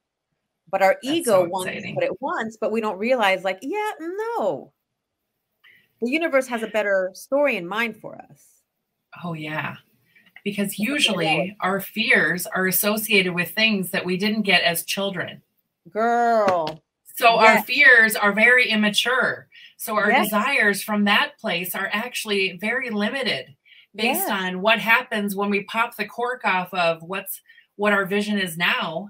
[0.70, 3.92] But our That's ego so wants what it wants but we don't realize like yeah
[4.00, 4.72] no.
[6.02, 8.62] The universe has a better story in mind for us.
[9.24, 9.78] Oh yeah.
[10.44, 15.42] Because usually our fears are associated with things that we didn't get as children.
[15.90, 16.84] Girl.
[17.16, 17.58] So yes.
[17.58, 19.48] our fears are very immature.
[19.78, 20.26] So our yes.
[20.26, 23.56] desires from that place are actually very limited
[23.96, 24.38] based yeah.
[24.38, 27.42] on what happens when we pop the cork off of what's
[27.76, 29.10] what our vision is now.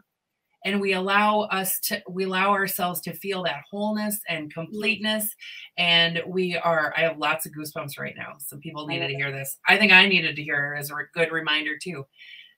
[0.63, 5.29] And we allow us to we allow ourselves to feel that wholeness and completeness.
[5.77, 8.33] And we are i have lots of goosebumps right now.
[8.39, 9.57] Some people needed to hear this.
[9.67, 12.05] I think i needed to hear it as a good reminder too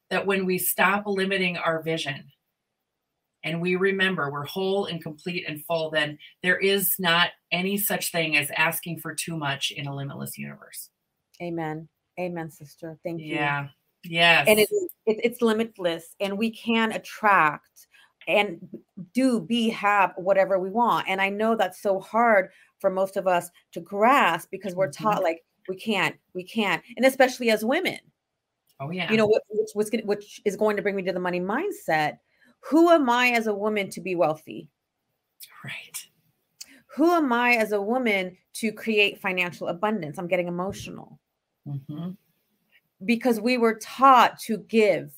[0.09, 2.23] that when we stop limiting our vision
[3.43, 8.11] and we remember we're whole and complete and full then there is not any such
[8.13, 10.89] thing as asking for too much in a limitless universe.
[11.41, 12.97] Amen Amen, sister.
[13.03, 13.35] Thank you.
[13.35, 13.67] Yeah.
[14.03, 14.45] Yes.
[14.47, 14.69] And it,
[15.05, 17.87] it, it's limitless, and we can attract
[18.27, 18.59] and
[19.13, 21.07] do be have whatever we want.
[21.07, 22.49] And I know that's so hard
[22.79, 25.03] for most of us to grasp because we're mm-hmm.
[25.03, 27.99] taught like we can't, we can't, and especially as women.
[28.79, 29.09] Oh yeah.
[29.11, 32.17] You know which, which, which is going to bring me to the money mindset.
[32.69, 34.69] Who am I as a woman to be wealthy?
[35.63, 36.07] Right.
[36.95, 40.17] Who am I as a woman to create financial abundance?
[40.17, 41.19] I'm getting emotional.
[41.67, 42.11] Mm-hmm.
[43.05, 45.13] Because we were taught to give.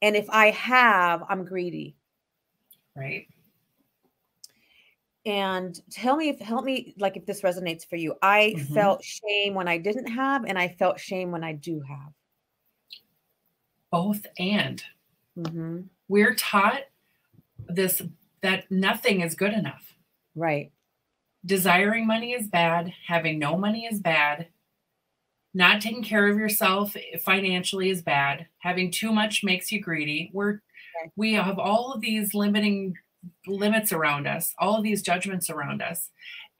[0.00, 1.96] And if I have, I'm greedy.
[2.94, 3.26] Right.
[5.26, 8.14] And tell me if help me like if this resonates for you.
[8.22, 8.74] I mm-hmm.
[8.74, 12.12] felt shame when I didn't have, and I felt shame when I do have.
[13.90, 14.82] Both and.
[15.36, 15.80] Mm-hmm.
[16.08, 16.82] We're taught
[17.68, 18.00] this
[18.42, 19.94] that nothing is good enough.
[20.34, 20.70] Right.
[21.44, 22.92] Desiring money is bad.
[23.06, 24.48] Having no money is bad
[25.58, 28.46] not taking care of yourself financially is bad.
[28.60, 30.30] Having too much makes you greedy.
[30.32, 30.60] We're
[31.16, 32.94] we have all of these limiting
[33.46, 36.10] limits around us all of these judgments around us.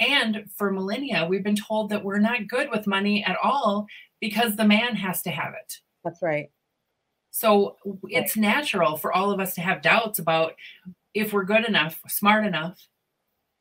[0.00, 3.86] And for millennia we've been told that we're not good with money at all
[4.20, 5.74] because the man has to have it.
[6.04, 6.50] That's right.
[7.30, 7.76] So
[8.08, 10.54] it's natural for all of us to have doubts about
[11.14, 12.76] if we're good enough smart enough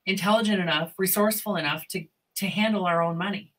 [0.08, 2.06] intelligent enough resourceful enough to
[2.38, 3.54] to handle our own money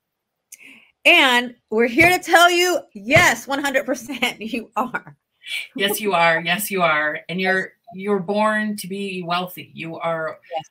[1.08, 5.16] and we're here to tell you yes, 100% you are.
[5.74, 6.40] yes, you are.
[6.40, 7.20] Yes, you are.
[7.28, 9.70] And you're you're born to be wealthy.
[9.72, 10.64] You are yes.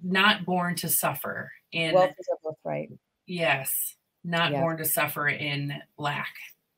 [0.00, 2.90] not born to suffer in wealth is a birthright.
[3.26, 6.32] Yes, not born to suffer in lack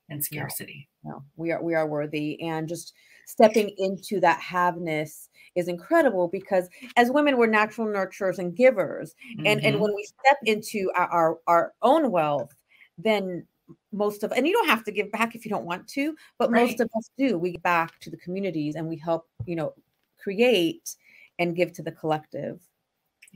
[0.09, 0.89] and scarcity.
[1.03, 2.95] No, no, we are we are worthy and just
[3.27, 9.47] stepping into that haveness is incredible because as women we're natural nurturers and givers mm-hmm.
[9.47, 9.83] and and mm-hmm.
[9.83, 12.55] when we step into our, our, our own wealth
[12.99, 13.47] then
[13.93, 16.51] most of and you don't have to give back if you don't want to but
[16.51, 16.67] right.
[16.67, 19.73] most of us do we give back to the communities and we help you know
[20.19, 20.97] create
[21.39, 22.61] and give to the collective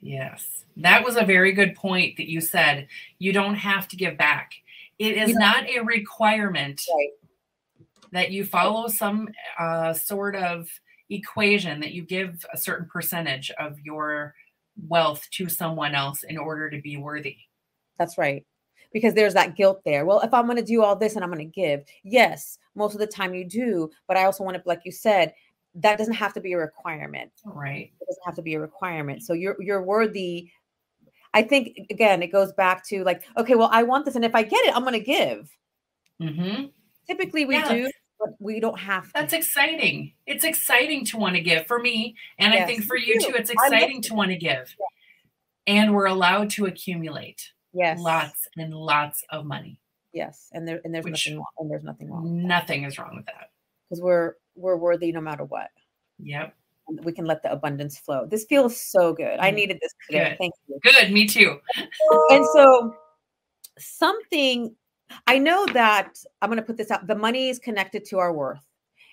[0.01, 2.87] yes that was a very good point that you said
[3.19, 4.53] you don't have to give back
[4.99, 7.11] it is not a requirement right.
[8.13, 9.29] that you follow some
[9.59, 10.69] uh, sort of
[11.11, 14.35] equation that you give a certain percentage of your
[14.87, 17.37] wealth to someone else in order to be worthy.
[17.99, 18.45] That's right.
[18.93, 20.07] Because there's that guilt there.
[20.07, 22.95] Well, if I'm going to do all this and I'm going to give, yes, most
[22.95, 23.91] of the time you do.
[24.07, 25.35] But I also want to, like you said,
[25.75, 27.31] that doesn't have to be a requirement.
[27.45, 27.93] Right.
[28.01, 29.23] It doesn't have to be a requirement.
[29.23, 30.51] So you're you're worthy.
[31.35, 34.35] I think again, it goes back to like, okay, well, I want this, and if
[34.35, 35.51] I get it, I'm going to give.
[36.21, 36.67] Mm-hmm.
[37.07, 37.69] Typically, we yeah.
[37.69, 39.11] do but we don't have to.
[39.15, 40.13] That's exciting.
[40.27, 42.17] It's exciting to want to give for me.
[42.39, 44.75] And yes, I think for you too, it's exciting to want to give.
[44.79, 45.75] Yeah.
[45.75, 48.01] And we're allowed to accumulate yes.
[48.01, 49.81] lots and lots of money.
[50.13, 50.49] Yes.
[50.53, 51.47] And there and there's Which, nothing wrong.
[51.59, 52.47] And there's nothing wrong.
[52.47, 53.51] Nothing is wrong with that.
[53.89, 55.69] Because we're we're worthy no matter what.
[56.21, 56.55] Yep.
[57.05, 58.27] we can let the abundance flow.
[58.27, 59.39] This feels so good.
[59.39, 60.31] I mm, needed this today.
[60.31, 60.39] Good.
[60.39, 60.81] Thank you.
[60.83, 61.59] Good, me too.
[62.31, 62.97] and so
[63.79, 64.75] something
[65.27, 67.07] I know that I'm going to put this out.
[67.07, 68.65] The money is connected to our worth.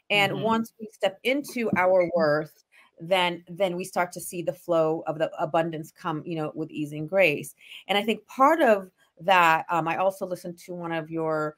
[0.10, 0.44] And mm-hmm.
[0.44, 2.64] once we step into our worth,
[3.00, 6.72] then then we start to see the flow of the abundance come, you know, with
[6.72, 7.54] ease and grace.
[7.88, 8.90] And I think part of
[9.22, 11.58] that, um, I also listened to one of your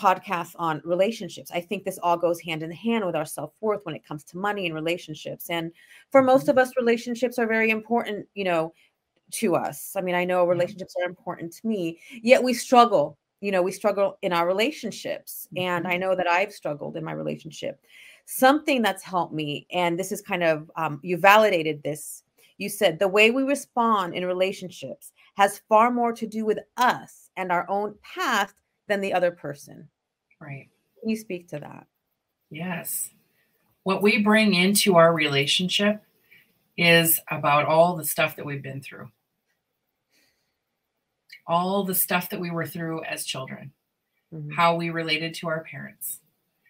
[0.00, 1.50] podcasts on relationships.
[1.52, 4.24] I think this all goes hand in hand with our self worth when it comes
[4.24, 5.50] to money and relationships.
[5.50, 5.72] And
[6.10, 6.50] for most mm-hmm.
[6.50, 8.72] of us, relationships are very important, you know,
[9.32, 9.94] to us.
[9.96, 13.18] I mean, I know relationships are important to me, yet we struggle.
[13.40, 15.48] You know, we struggle in our relationships.
[15.56, 16.00] And I mm-hmm.
[16.00, 17.80] know that I've struggled in my relationship.
[18.26, 22.22] Something that's helped me, and this is kind of, um, you validated this.
[22.58, 27.30] You said the way we respond in relationships has far more to do with us
[27.36, 28.54] and our own past
[28.86, 29.88] than the other person.
[30.40, 30.68] Right.
[31.00, 31.86] Can you speak to that?
[32.50, 33.10] Yes.
[33.84, 36.02] What we bring into our relationship
[36.76, 39.08] is about all the stuff that we've been through,
[41.50, 43.72] all the stuff that we were through as children,
[44.32, 44.52] mm-hmm.
[44.52, 46.20] how we related to our parents,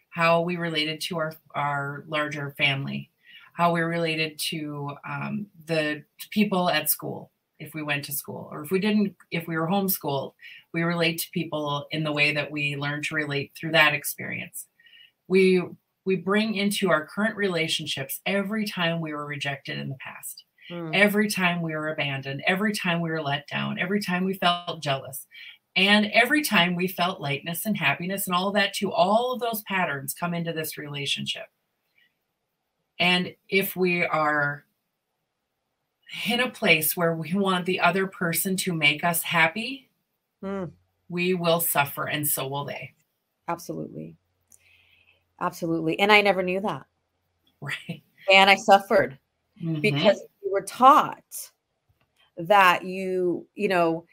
[0.09, 3.11] how we related to our, our larger family,
[3.53, 8.49] how we related to um, the people at school, if we went to school.
[8.51, 10.33] Or if we didn't if we were homeschooled
[10.73, 14.67] we relate to people in the way that we learn to relate through that experience.
[15.29, 15.63] We
[16.07, 20.95] we bring into our current relationships every time we were rejected in the past mm.
[20.95, 24.83] every time we were abandoned every time we were let down every time we felt
[24.83, 25.27] jealous
[25.77, 29.41] and every time we felt lightness and happiness and all of that too all of
[29.41, 31.47] those patterns come into this relationship
[33.01, 34.65] and if we are
[36.29, 39.89] in a place where we want the other person to make us happy,
[40.45, 40.71] mm.
[41.09, 42.93] we will suffer and so will they.
[43.49, 44.17] Absolutely.
[45.41, 45.99] Absolutely.
[45.99, 46.87] And I never knew that.
[47.63, 48.03] Right.
[48.33, 49.19] And I suffered
[49.63, 49.83] mm-hmm.
[49.83, 51.51] because you were taught
[52.37, 54.05] that you, you know,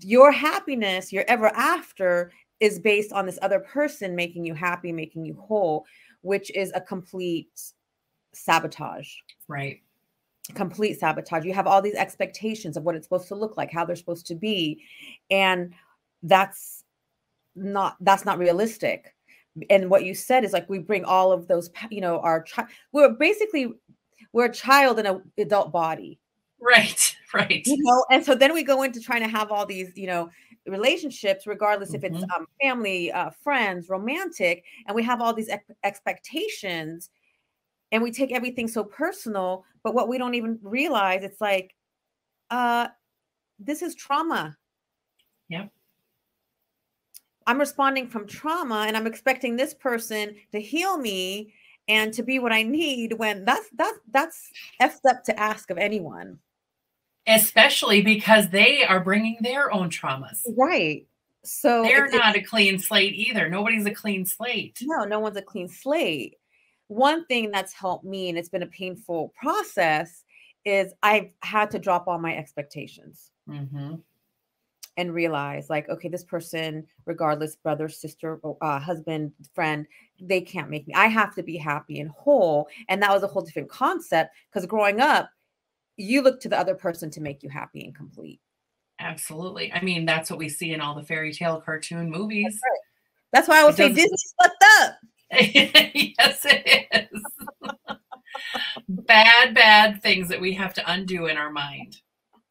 [0.00, 5.24] your happiness, your ever after is based on this other person making you happy, making
[5.24, 5.84] you whole,
[6.22, 7.50] which is a complete
[8.32, 9.10] sabotage.
[9.48, 9.80] Right
[10.54, 11.44] complete sabotage.
[11.44, 14.26] You have all these expectations of what it's supposed to look like, how they're supposed
[14.26, 14.82] to be.
[15.30, 15.72] And
[16.22, 16.84] that's
[17.54, 19.14] not that's not realistic.
[19.68, 22.68] And what you said is like we bring all of those, you know, our child.
[22.92, 23.72] We're basically
[24.32, 26.18] we're a child in an adult body.
[26.60, 27.62] Right, right.
[27.66, 30.30] You know, and so then we go into trying to have all these, you know,
[30.66, 31.96] relationships, regardless mm-hmm.
[31.96, 32.42] if it's mm-hmm.
[32.42, 37.10] um, family, uh, friends, romantic, and we have all these ex- expectations
[37.92, 41.76] and we take everything so personal but what we don't even realize it's like
[42.50, 42.88] uh
[43.60, 44.56] this is trauma
[45.48, 45.70] yep
[47.46, 51.52] i'm responding from trauma and i'm expecting this person to heal me
[51.88, 55.78] and to be what i need when that's that's that's effed up to ask of
[55.78, 56.38] anyone.
[57.26, 60.40] Especially because they are bringing their own traumas.
[60.56, 61.06] Right.
[61.44, 63.48] So they're not a clean slate either.
[63.48, 64.78] Nobody's a clean slate.
[64.82, 66.36] No no one's a clean slate.
[66.88, 70.24] One thing that's helped me, and it's been a painful process,
[70.64, 73.30] is I've had to drop all my expectations.
[73.48, 73.94] Mm-hmm.
[74.96, 79.86] And realize, like, okay, this person, regardless, brother, sister, uh, husband, friend,
[80.20, 80.94] they can't make me.
[80.94, 82.68] I have to be happy and whole.
[82.88, 85.30] And that was a whole different concept because growing up,
[85.96, 88.40] you look to the other person to make you happy and complete.
[88.98, 89.72] Absolutely.
[89.72, 92.44] I mean, that's what we see in all the fairy tale cartoon movies.
[92.44, 92.80] That's, right.
[93.32, 94.94] that's why I would it say Disney's fucked up.
[95.32, 97.22] yes, it is.
[98.88, 101.96] bad, bad things that we have to undo in our mind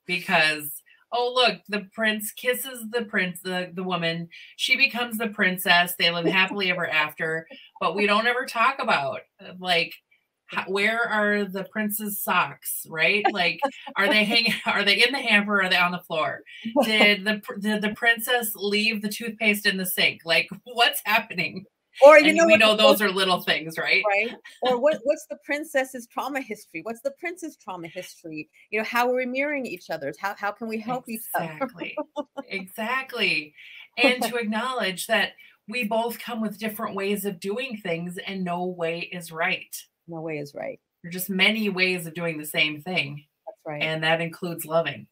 [0.06, 0.81] because
[1.14, 4.30] oh look the prince kisses the prince the, the woman.
[4.58, 5.96] She becomes the princess.
[5.98, 7.48] They live happily ever after.
[7.80, 9.22] But we don't ever talk about
[9.60, 9.94] like
[10.48, 13.26] how, where are the prince's socks right?
[13.32, 13.60] Like
[13.96, 15.62] are they hanging are they in the hamper?
[15.62, 16.42] Are they on the floor?
[16.84, 20.22] Did the did the princess leave the toothpaste in the sink?
[20.26, 21.66] Like what's happening
[22.06, 24.04] or you and know, we know those are little things, right?
[24.08, 24.36] Right.
[24.62, 26.82] Or what, what's the princess's trauma history?
[26.84, 28.50] What's the prince's trauma history?
[28.70, 30.18] You know, how are we mirroring each other's?
[30.20, 31.88] How how can we help exactly.
[31.88, 32.28] each other?
[32.48, 33.54] exactly.
[33.98, 34.24] Exactly.
[34.24, 35.32] And to acknowledge that
[35.68, 39.76] we both come with different ways of doing things, and no way is right.
[40.08, 40.80] No way is right.
[41.04, 43.26] There's just many ways of doing the same thing.
[43.46, 43.84] That's right.
[43.84, 45.08] And that includes loving.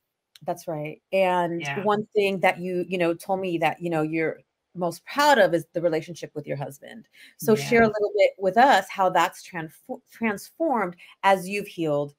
[0.45, 1.01] That's right.
[1.11, 1.83] And yeah.
[1.83, 4.39] one thing that you, you know, told me that, you know, you're
[4.75, 7.07] most proud of is the relationship with your husband.
[7.37, 7.65] So yeah.
[7.65, 12.13] share a little bit with us how that's transf- transformed as you've healed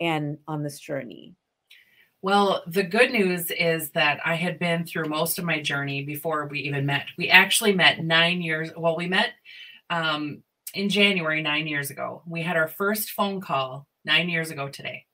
[0.00, 1.34] and on this journey.
[2.22, 6.46] Well, the good news is that I had been through most of my journey before
[6.46, 7.06] we even met.
[7.16, 8.70] We actually met nine years.
[8.76, 9.30] Well, we met
[9.90, 10.42] um,
[10.74, 12.22] in January, nine years ago.
[12.26, 15.05] We had our first phone call nine years ago today.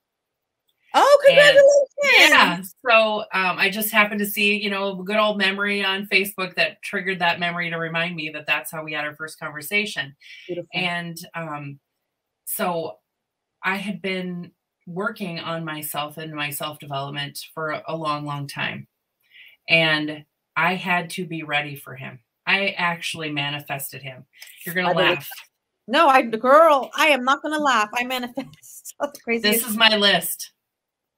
[0.95, 1.89] Oh, congratulations!
[2.21, 2.63] And, yeah.
[2.91, 6.55] So um, I just happened to see, you know, a good old memory on Facebook
[6.57, 10.15] that triggered that memory to remind me that that's how we had our first conversation.
[10.47, 10.69] Beautiful.
[10.75, 11.79] And um,
[12.45, 12.99] so
[13.65, 14.53] I had been
[14.87, 18.89] working on myself and my self development for a, long, long time.
[19.69, 20.25] And
[20.57, 22.21] I had to be ready for him.
[22.47, 24.25] I actually manifested him.
[24.67, 25.29] You're gonna laugh.
[25.87, 27.89] No, I girl, I am not gonna laugh.
[27.95, 28.95] I manifest.
[29.01, 29.43] That's crazy.
[29.43, 30.52] This is my list.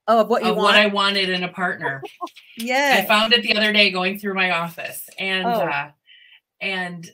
[0.07, 0.65] Oh, of what you of want?
[0.65, 2.03] what I wanted in a partner.
[2.57, 2.97] yeah.
[2.99, 5.07] I found it the other day going through my office.
[5.17, 5.61] And oh.
[5.61, 5.91] uh
[6.61, 7.09] and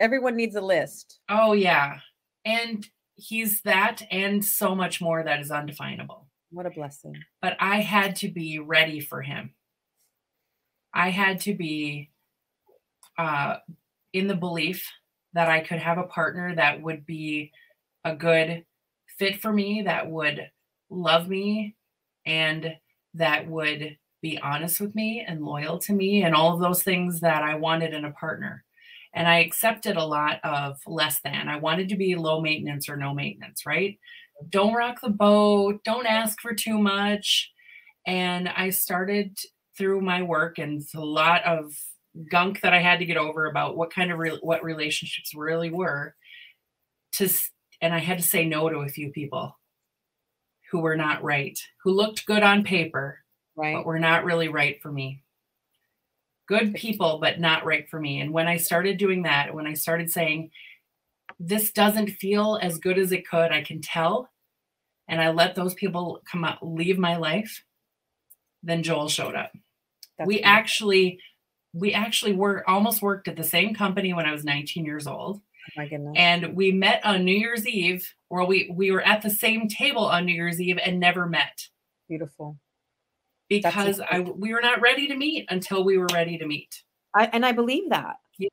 [0.00, 1.20] everyone needs a list.
[1.28, 1.98] Oh yeah.
[2.44, 6.26] And he's that and so much more that is undefinable.
[6.50, 7.14] What a blessing.
[7.40, 9.54] But I had to be ready for him.
[10.92, 12.10] I had to be
[13.16, 13.56] uh,
[14.12, 14.86] in the belief
[15.32, 17.52] that I could have a partner that would be
[18.04, 18.64] a good
[19.18, 20.50] fit for me, that would
[20.90, 21.76] love me,
[22.26, 22.74] and
[23.14, 27.20] that would be honest with me and loyal to me, and all of those things
[27.20, 28.64] that I wanted in a partner.
[29.14, 31.48] And I accepted a lot of less than.
[31.48, 33.98] I wanted to be low maintenance or no maintenance, right?
[34.48, 37.50] Don't rock the boat, don't ask for too much.
[38.06, 39.36] And I started
[39.76, 41.72] through my work and a lot of
[42.30, 45.70] gunk that I had to get over about what kind of re- what relationships really
[45.70, 46.14] were
[47.12, 47.28] to
[47.80, 49.56] and I had to say no to a few people
[50.72, 53.18] who were not right, who looked good on paper,
[53.54, 53.76] right.
[53.76, 55.22] but were not really right for me.
[56.48, 58.22] Good people, but not right for me.
[58.22, 60.50] And when I started doing that, when I started saying,
[61.38, 64.30] this doesn't feel as good as it could, I can tell,
[65.08, 67.62] and I let those people come out, leave my life,
[68.62, 69.52] then Joel showed up.
[70.16, 71.20] That's we actually
[71.74, 75.40] we actually were almost worked at the same company when I was 19 years old.
[75.76, 76.14] My goodness.
[76.16, 80.04] And we met on New Year's Eve, or we we were at the same table
[80.04, 81.68] on New Year's Eve and never met.
[82.08, 82.58] Beautiful.
[83.48, 86.82] Because I we were not ready to meet until we were ready to meet.
[87.14, 88.16] I and I believe that.
[88.38, 88.48] Yeah.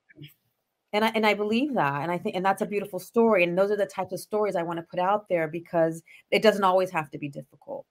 [0.91, 2.01] And I and I believe that.
[2.01, 3.43] And I think and that's a beautiful story.
[3.43, 6.41] And those are the types of stories I want to put out there because it
[6.41, 7.86] doesn't always have to be difficult.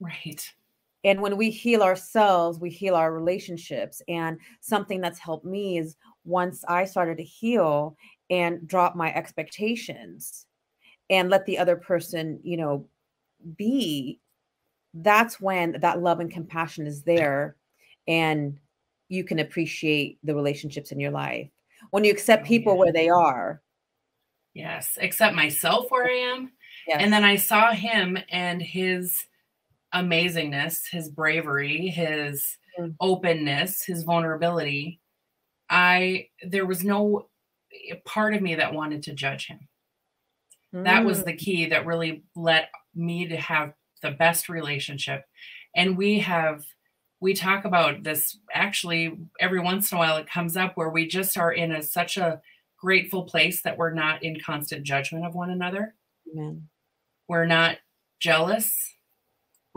[0.00, 0.50] Right.
[1.04, 4.02] And when we heal ourselves, we heal our relationships.
[4.08, 7.96] And something that's helped me is once I started to heal
[8.30, 10.46] and drop my expectations
[11.10, 12.86] and let the other person, you know,
[13.56, 14.20] be,
[14.94, 17.56] that's when that love and compassion is there
[18.06, 18.58] and
[19.08, 21.48] you can appreciate the relationships in your life.
[21.90, 23.62] When you accept oh, people where they are.
[24.54, 26.52] Yes, accept myself where I am.
[26.86, 26.98] Yes.
[27.00, 29.24] And then I saw him and his
[29.94, 32.94] amazingness, his bravery, his mm.
[33.00, 35.00] openness, his vulnerability,
[35.70, 37.28] I there was no
[38.04, 39.60] part of me that wanted to judge him.
[40.74, 40.84] Mm.
[40.84, 41.38] That was the mm.
[41.38, 45.24] key that really let me to have the best relationship.
[45.74, 46.64] And we have
[47.20, 51.06] we talk about this actually every once in a while it comes up where we
[51.06, 52.40] just are in a such a
[52.76, 55.94] grateful place that we're not in constant judgment of one another.
[56.32, 56.68] Amen.
[57.28, 57.78] We're not
[58.20, 58.94] jealous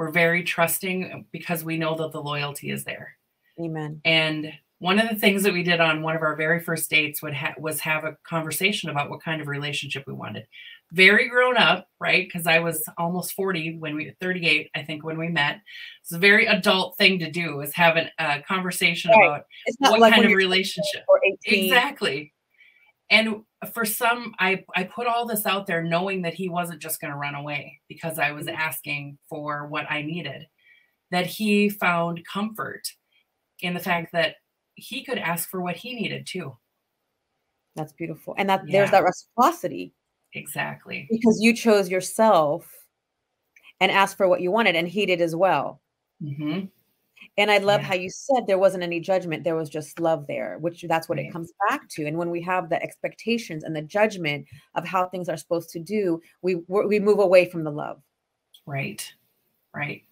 [0.02, 3.18] we're very trusting because we know that the loyalty is there.
[3.60, 4.02] Amen.
[4.04, 7.22] And one of the things that we did on one of our very first dates
[7.22, 10.48] would ha- was have a conversation about what kind of relationship we wanted.
[10.92, 12.28] Very grown up, right?
[12.28, 15.62] Because I was almost 40 when we 38, I think, when we met.
[16.02, 19.28] It's a very adult thing to do is have a uh, conversation right.
[19.28, 19.44] about
[19.78, 21.04] what like kind of relationship.
[21.46, 22.34] Exactly.
[23.12, 27.00] And for some i i put all this out there knowing that he wasn't just
[27.00, 28.56] going to run away because i was mm-hmm.
[28.56, 30.48] asking for what i needed
[31.12, 32.82] that he found comfort
[33.60, 34.38] in the fact that
[34.76, 36.56] he could ask for what he needed too
[37.76, 38.80] that's beautiful and that yeah.
[38.80, 39.94] there's that reciprocity
[40.34, 42.70] exactly because you chose yourself
[43.80, 45.82] and asked for what you wanted and he did as well
[46.24, 46.66] mm-hmm.
[47.38, 47.88] And I love yeah.
[47.88, 51.18] how you said there wasn't any judgment, there was just love there, which that's what
[51.18, 51.28] right.
[51.28, 52.06] it comes back to.
[52.06, 55.80] And when we have the expectations and the judgment of how things are supposed to
[55.80, 58.02] do, we we move away from the love.
[58.66, 59.12] Right.
[59.74, 60.04] Right.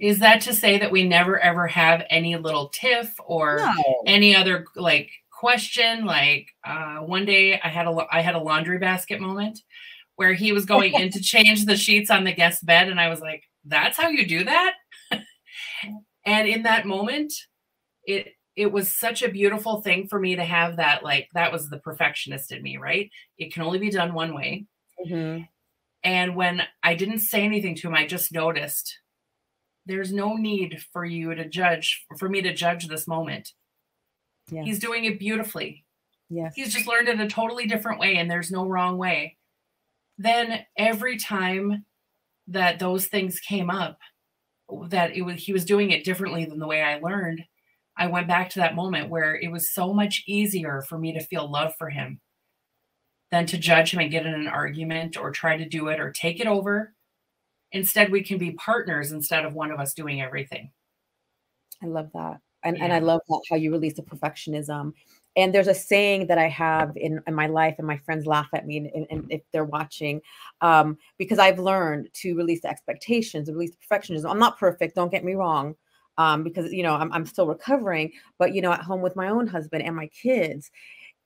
[0.00, 4.02] Is that to say that we never ever have any little tiff or no.
[4.06, 8.78] any other like question like uh one day I had a I had a laundry
[8.78, 9.60] basket moment
[10.16, 13.08] where he was going in to change the sheets on the guest bed and I
[13.08, 14.74] was like that's how you do that?
[16.24, 17.32] and in that moment
[18.04, 21.68] it it was such a beautiful thing for me to have that like that was
[21.68, 24.66] the perfectionist in me right it can only be done one way
[25.06, 25.42] mm-hmm.
[26.04, 28.98] and when i didn't say anything to him i just noticed
[29.90, 33.52] there's no need for you to judge for me to judge this moment
[34.50, 34.64] yes.
[34.64, 35.84] he's doing it beautifully
[36.30, 36.54] Yes.
[36.54, 39.36] He's just learned it a totally different way and there's no wrong way.
[40.16, 41.84] Then every time
[42.46, 43.98] that those things came up,
[44.88, 47.42] that it was he was doing it differently than the way I learned,
[47.96, 51.20] I went back to that moment where it was so much easier for me to
[51.24, 52.20] feel love for him
[53.32, 56.12] than to judge him and get in an argument or try to do it or
[56.12, 56.94] take it over.
[57.72, 60.70] Instead, we can be partners instead of one of us doing everything.
[61.82, 62.40] I love that.
[62.62, 62.84] And, yeah.
[62.84, 64.92] and I love that how you release the perfectionism.
[65.36, 68.48] And there's a saying that I have in, in my life, and my friends laugh
[68.52, 70.20] at me and, and if they're watching,
[70.60, 74.28] um, because I've learned to release the expectations, release the perfectionism.
[74.28, 75.76] I'm not perfect, don't get me wrong,
[76.18, 78.12] um, because you know I'm, I'm still recovering.
[78.38, 80.70] But you know, at home with my own husband and my kids,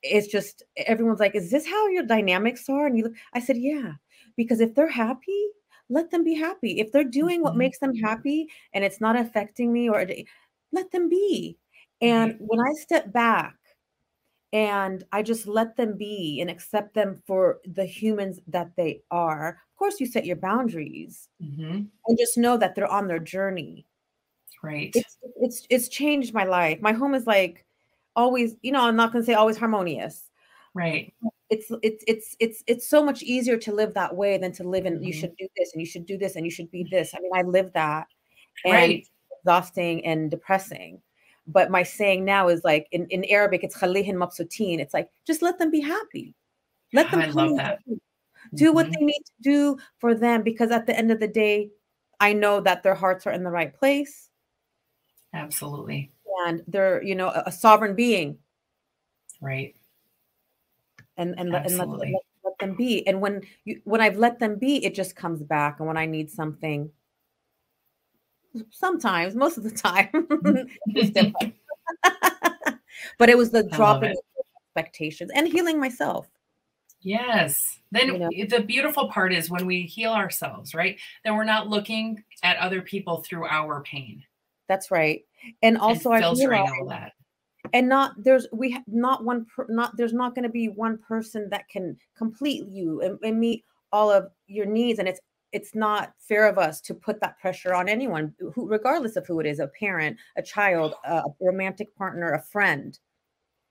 [0.03, 3.57] it's just everyone's like, "Is this how your dynamics are?" And you, look, I said,
[3.57, 3.95] "Yeah,"
[4.36, 5.47] because if they're happy,
[5.91, 6.80] let them be happy.
[6.80, 7.59] If they're doing what mm-hmm.
[7.59, 10.07] makes them happy and it's not affecting me, or
[10.72, 11.59] let them be.
[12.01, 13.55] And when I step back
[14.55, 19.49] and I just let them be and accept them for the humans that they are.
[19.49, 21.82] Of course, you set your boundaries mm-hmm.
[22.07, 23.85] and just know that they're on their journey.
[24.62, 24.93] Right.
[24.95, 26.80] It's it's it's changed my life.
[26.80, 27.66] My home is like
[28.14, 30.30] always, you know, I'm not gonna say always harmonious.
[30.72, 31.12] Right.
[31.51, 34.86] It's it's it's it's it's so much easier to live that way than to live
[34.86, 35.05] in mm-hmm.
[35.05, 37.14] you should do this and you should do this and you should be this.
[37.14, 38.07] I mean, I live that.
[38.64, 39.07] And right.
[39.40, 41.03] exhausting and depressing.
[41.47, 44.78] But my saying now is like in, in Arabic, it's khalihin mabsutin.
[44.78, 46.34] It's like just let them be happy.
[46.92, 47.80] Let them I love that.
[48.55, 48.74] Do mm-hmm.
[48.74, 51.70] what they need to do for them because at the end of the day,
[52.20, 54.30] I know that their hearts are in the right place.
[55.34, 56.11] Absolutely.
[56.47, 58.38] And they're, you know, a, a sovereign being.
[59.40, 59.74] Right.
[61.17, 62.12] And and, let, and let, let,
[62.45, 63.07] let them be.
[63.07, 65.79] And when you when I've let them be, it just comes back.
[65.79, 66.91] And when I need something,
[68.71, 70.11] sometimes, most of the time.
[73.19, 74.15] but it was the dropping
[74.69, 76.29] expectations and healing myself.
[77.01, 77.81] Yes.
[77.93, 78.31] Then you know?
[78.49, 80.99] the beautiful part is when we heal ourselves, right?
[81.23, 84.25] Then we're not looking at other people through our pain.
[84.69, 85.23] That's right.
[85.62, 87.12] And also and filtering all that.
[87.73, 90.99] And not there's we have not one per, not there's not going to be one
[90.99, 95.21] person that can complete you and, and meet all of your needs and it's
[95.53, 99.39] it's not fair of us to put that pressure on anyone who regardless of who
[99.39, 102.99] it is a parent a child a romantic partner a friend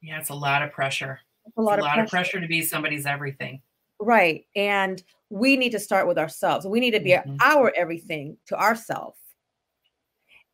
[0.01, 2.03] yeah it's a lot of pressure it's a lot, it's a of, lot pressure.
[2.05, 3.61] of pressure to be somebody's everything
[3.99, 7.35] right and we need to start with ourselves we need to be mm-hmm.
[7.41, 9.19] our everything to ourselves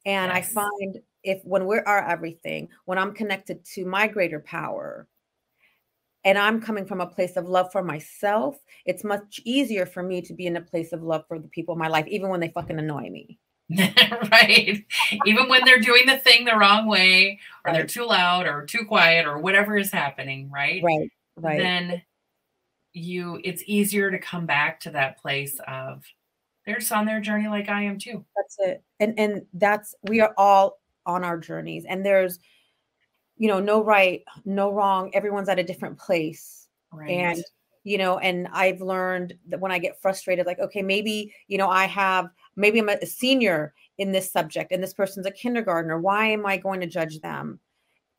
[0.08, 0.38] and yes.
[0.38, 5.08] i find if when we're our everything when i'm connected to my greater power
[6.26, 10.22] and I'm coming from a place of love for myself, it's much easier for me
[10.24, 12.40] to be in a place of love for the people in my life, even when
[12.40, 13.40] they fucking annoy me.
[14.32, 14.84] right.
[15.26, 17.74] Even when they're doing the thing the wrong way, or right.
[17.74, 20.82] they're too loud or too quiet, or whatever is happening, right?
[20.84, 21.10] Right.
[21.38, 21.60] Right.
[21.60, 22.02] Then
[22.94, 26.04] you it's easier to come back to that place of
[26.66, 28.26] they're just on their journey like I am too.
[28.36, 28.84] That's it.
[29.00, 30.79] And and that's we are all
[31.10, 31.86] on our journeys.
[31.86, 32.40] And there's
[33.40, 35.10] you know, no right, no wrong.
[35.16, 36.68] Everyone's at a different place.
[36.92, 37.10] Right.
[37.10, 37.44] And,
[37.86, 41.70] you know, and I've learned that when I get frustrated, like, okay, maybe, you know,
[41.70, 46.00] I have, maybe I'm a senior in this subject and this person's a kindergartner.
[46.00, 47.62] Why am I going to judge them?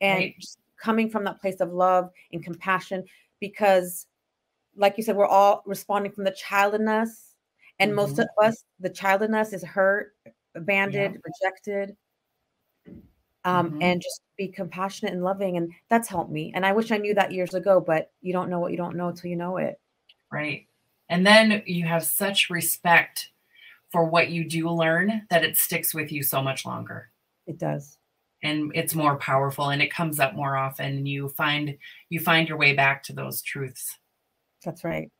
[0.00, 0.44] And right.
[0.82, 3.04] coming from that place of love and compassion,
[3.40, 4.06] because,
[4.76, 7.34] like you said, we're all responding from the child in us.
[7.78, 7.96] And mm-hmm.
[7.96, 10.14] most of us, the child in us is hurt,
[10.54, 11.30] abandoned, yeah.
[11.44, 11.96] rejected
[13.44, 13.82] um, mm-hmm.
[13.82, 15.56] and just be compassionate and loving.
[15.56, 16.52] And that's helped me.
[16.54, 18.96] And I wish I knew that years ago, but you don't know what you don't
[18.96, 19.80] know until you know it.
[20.32, 20.66] Right.
[21.08, 23.30] And then you have such respect
[23.90, 27.10] for what you do learn that it sticks with you so much longer.
[27.46, 27.98] It does.
[28.42, 31.76] And it's more powerful and it comes up more often and you find
[32.08, 33.98] you find your way back to those truths.
[34.64, 35.10] That's right.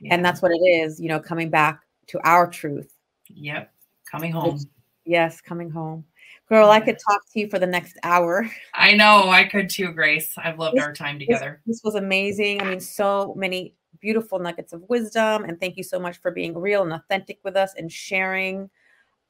[0.00, 0.14] Yeah.
[0.14, 2.94] And that's what it is, you know, coming back to our truth.
[3.28, 3.70] Yep.
[4.10, 4.54] Coming home.
[4.54, 4.66] It's,
[5.04, 6.04] yes, coming home.
[6.48, 8.48] Girl, I could talk to you for the next hour.
[8.74, 10.34] I know, I could too, Grace.
[10.36, 11.62] I've loved this, our time together.
[11.66, 12.60] This, this, was amazing.
[12.60, 15.44] I mean, so many beautiful nuggets of wisdom.
[15.44, 18.68] And thank you so much for being real and authentic with us and sharing.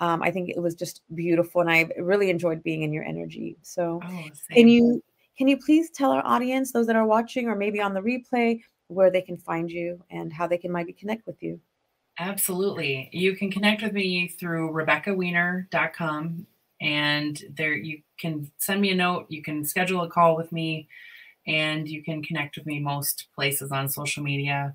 [0.01, 3.57] Um, I think it was just beautiful, and I really enjoyed being in your energy.
[3.63, 5.01] So, oh, can you
[5.39, 8.61] can you please tell our audience, those that are watching or maybe on the replay,
[8.89, 11.61] where they can find you and how they can maybe connect with you?
[12.19, 13.09] Absolutely.
[13.13, 16.47] You can connect with me through RebeccaWiener.com
[16.83, 20.89] and there you can send me a note you can schedule a call with me
[21.47, 24.75] and you can connect with me most places on social media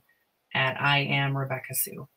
[0.53, 2.07] at i am rebecca sue.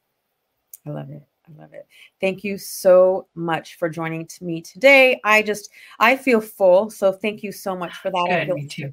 [0.86, 1.22] I love it.
[1.46, 1.86] I love it.
[2.20, 5.20] Thank you so much for joining to me today.
[5.24, 8.46] I just i feel full so thank you so much ah, for that.
[8.46, 8.92] Good, me too.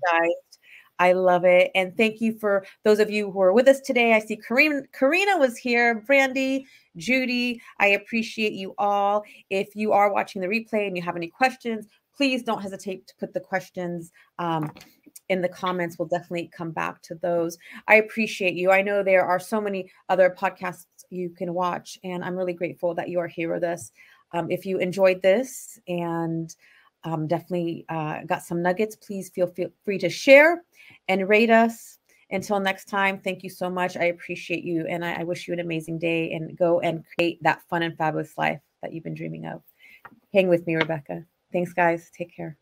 [1.00, 1.72] I love it.
[1.76, 4.14] And thank you for those of you who are with us today.
[4.14, 7.62] I see Karina, Karina was here, Brandy, Judy.
[7.80, 9.24] I appreciate you all.
[9.50, 13.14] If you are watching the replay and you have any questions, please don't hesitate to
[13.20, 14.72] put the questions um,
[15.30, 16.00] in the comments.
[16.00, 17.58] We'll definitely come back to those.
[17.88, 18.72] I appreciate you.
[18.72, 22.95] I know there are so many other podcasts you can watch, and I'm really grateful
[22.95, 23.91] that you are here with us.
[24.34, 26.54] Um, if you enjoyed this and
[27.04, 30.64] um, definitely uh, got some nuggets, please feel, feel free to share
[31.08, 32.00] and rate us.
[32.30, 33.96] Until next time, thank you so much.
[33.96, 37.42] I appreciate you, and I, I wish you an amazing day and go and create
[37.44, 39.62] that fun and fabulous life that you've been dreaming of.
[40.34, 41.24] Hang with me, Rebecca.
[41.54, 42.12] Thanks, guys.
[42.16, 42.58] Take care.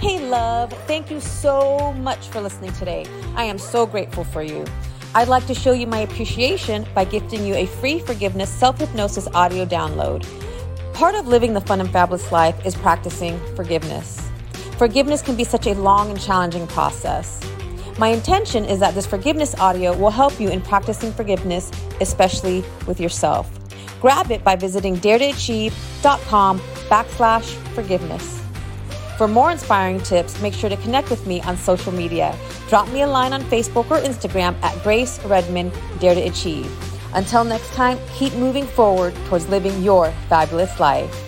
[0.00, 0.72] Hey, love.
[0.86, 3.06] Thank you so much for listening today.
[3.36, 4.64] I am so grateful for you.
[5.14, 9.26] I'd like to show you my appreciation by gifting you a free forgiveness self hypnosis
[9.34, 10.24] audio download.
[10.98, 14.28] Part of living the fun and fabulous life is practicing forgiveness.
[14.78, 17.40] Forgiveness can be such a long and challenging process.
[18.00, 21.70] My intention is that this forgiveness audio will help you in practicing forgiveness,
[22.00, 23.48] especially with yourself.
[24.00, 28.42] Grab it by visiting daretoachieve.com backslash forgiveness.
[29.16, 32.36] For more inspiring tips, make sure to connect with me on social media.
[32.68, 36.87] Drop me a line on Facebook or Instagram at Grace Redmond Dare to Achieve.
[37.14, 41.27] Until next time, keep moving forward towards living your fabulous life.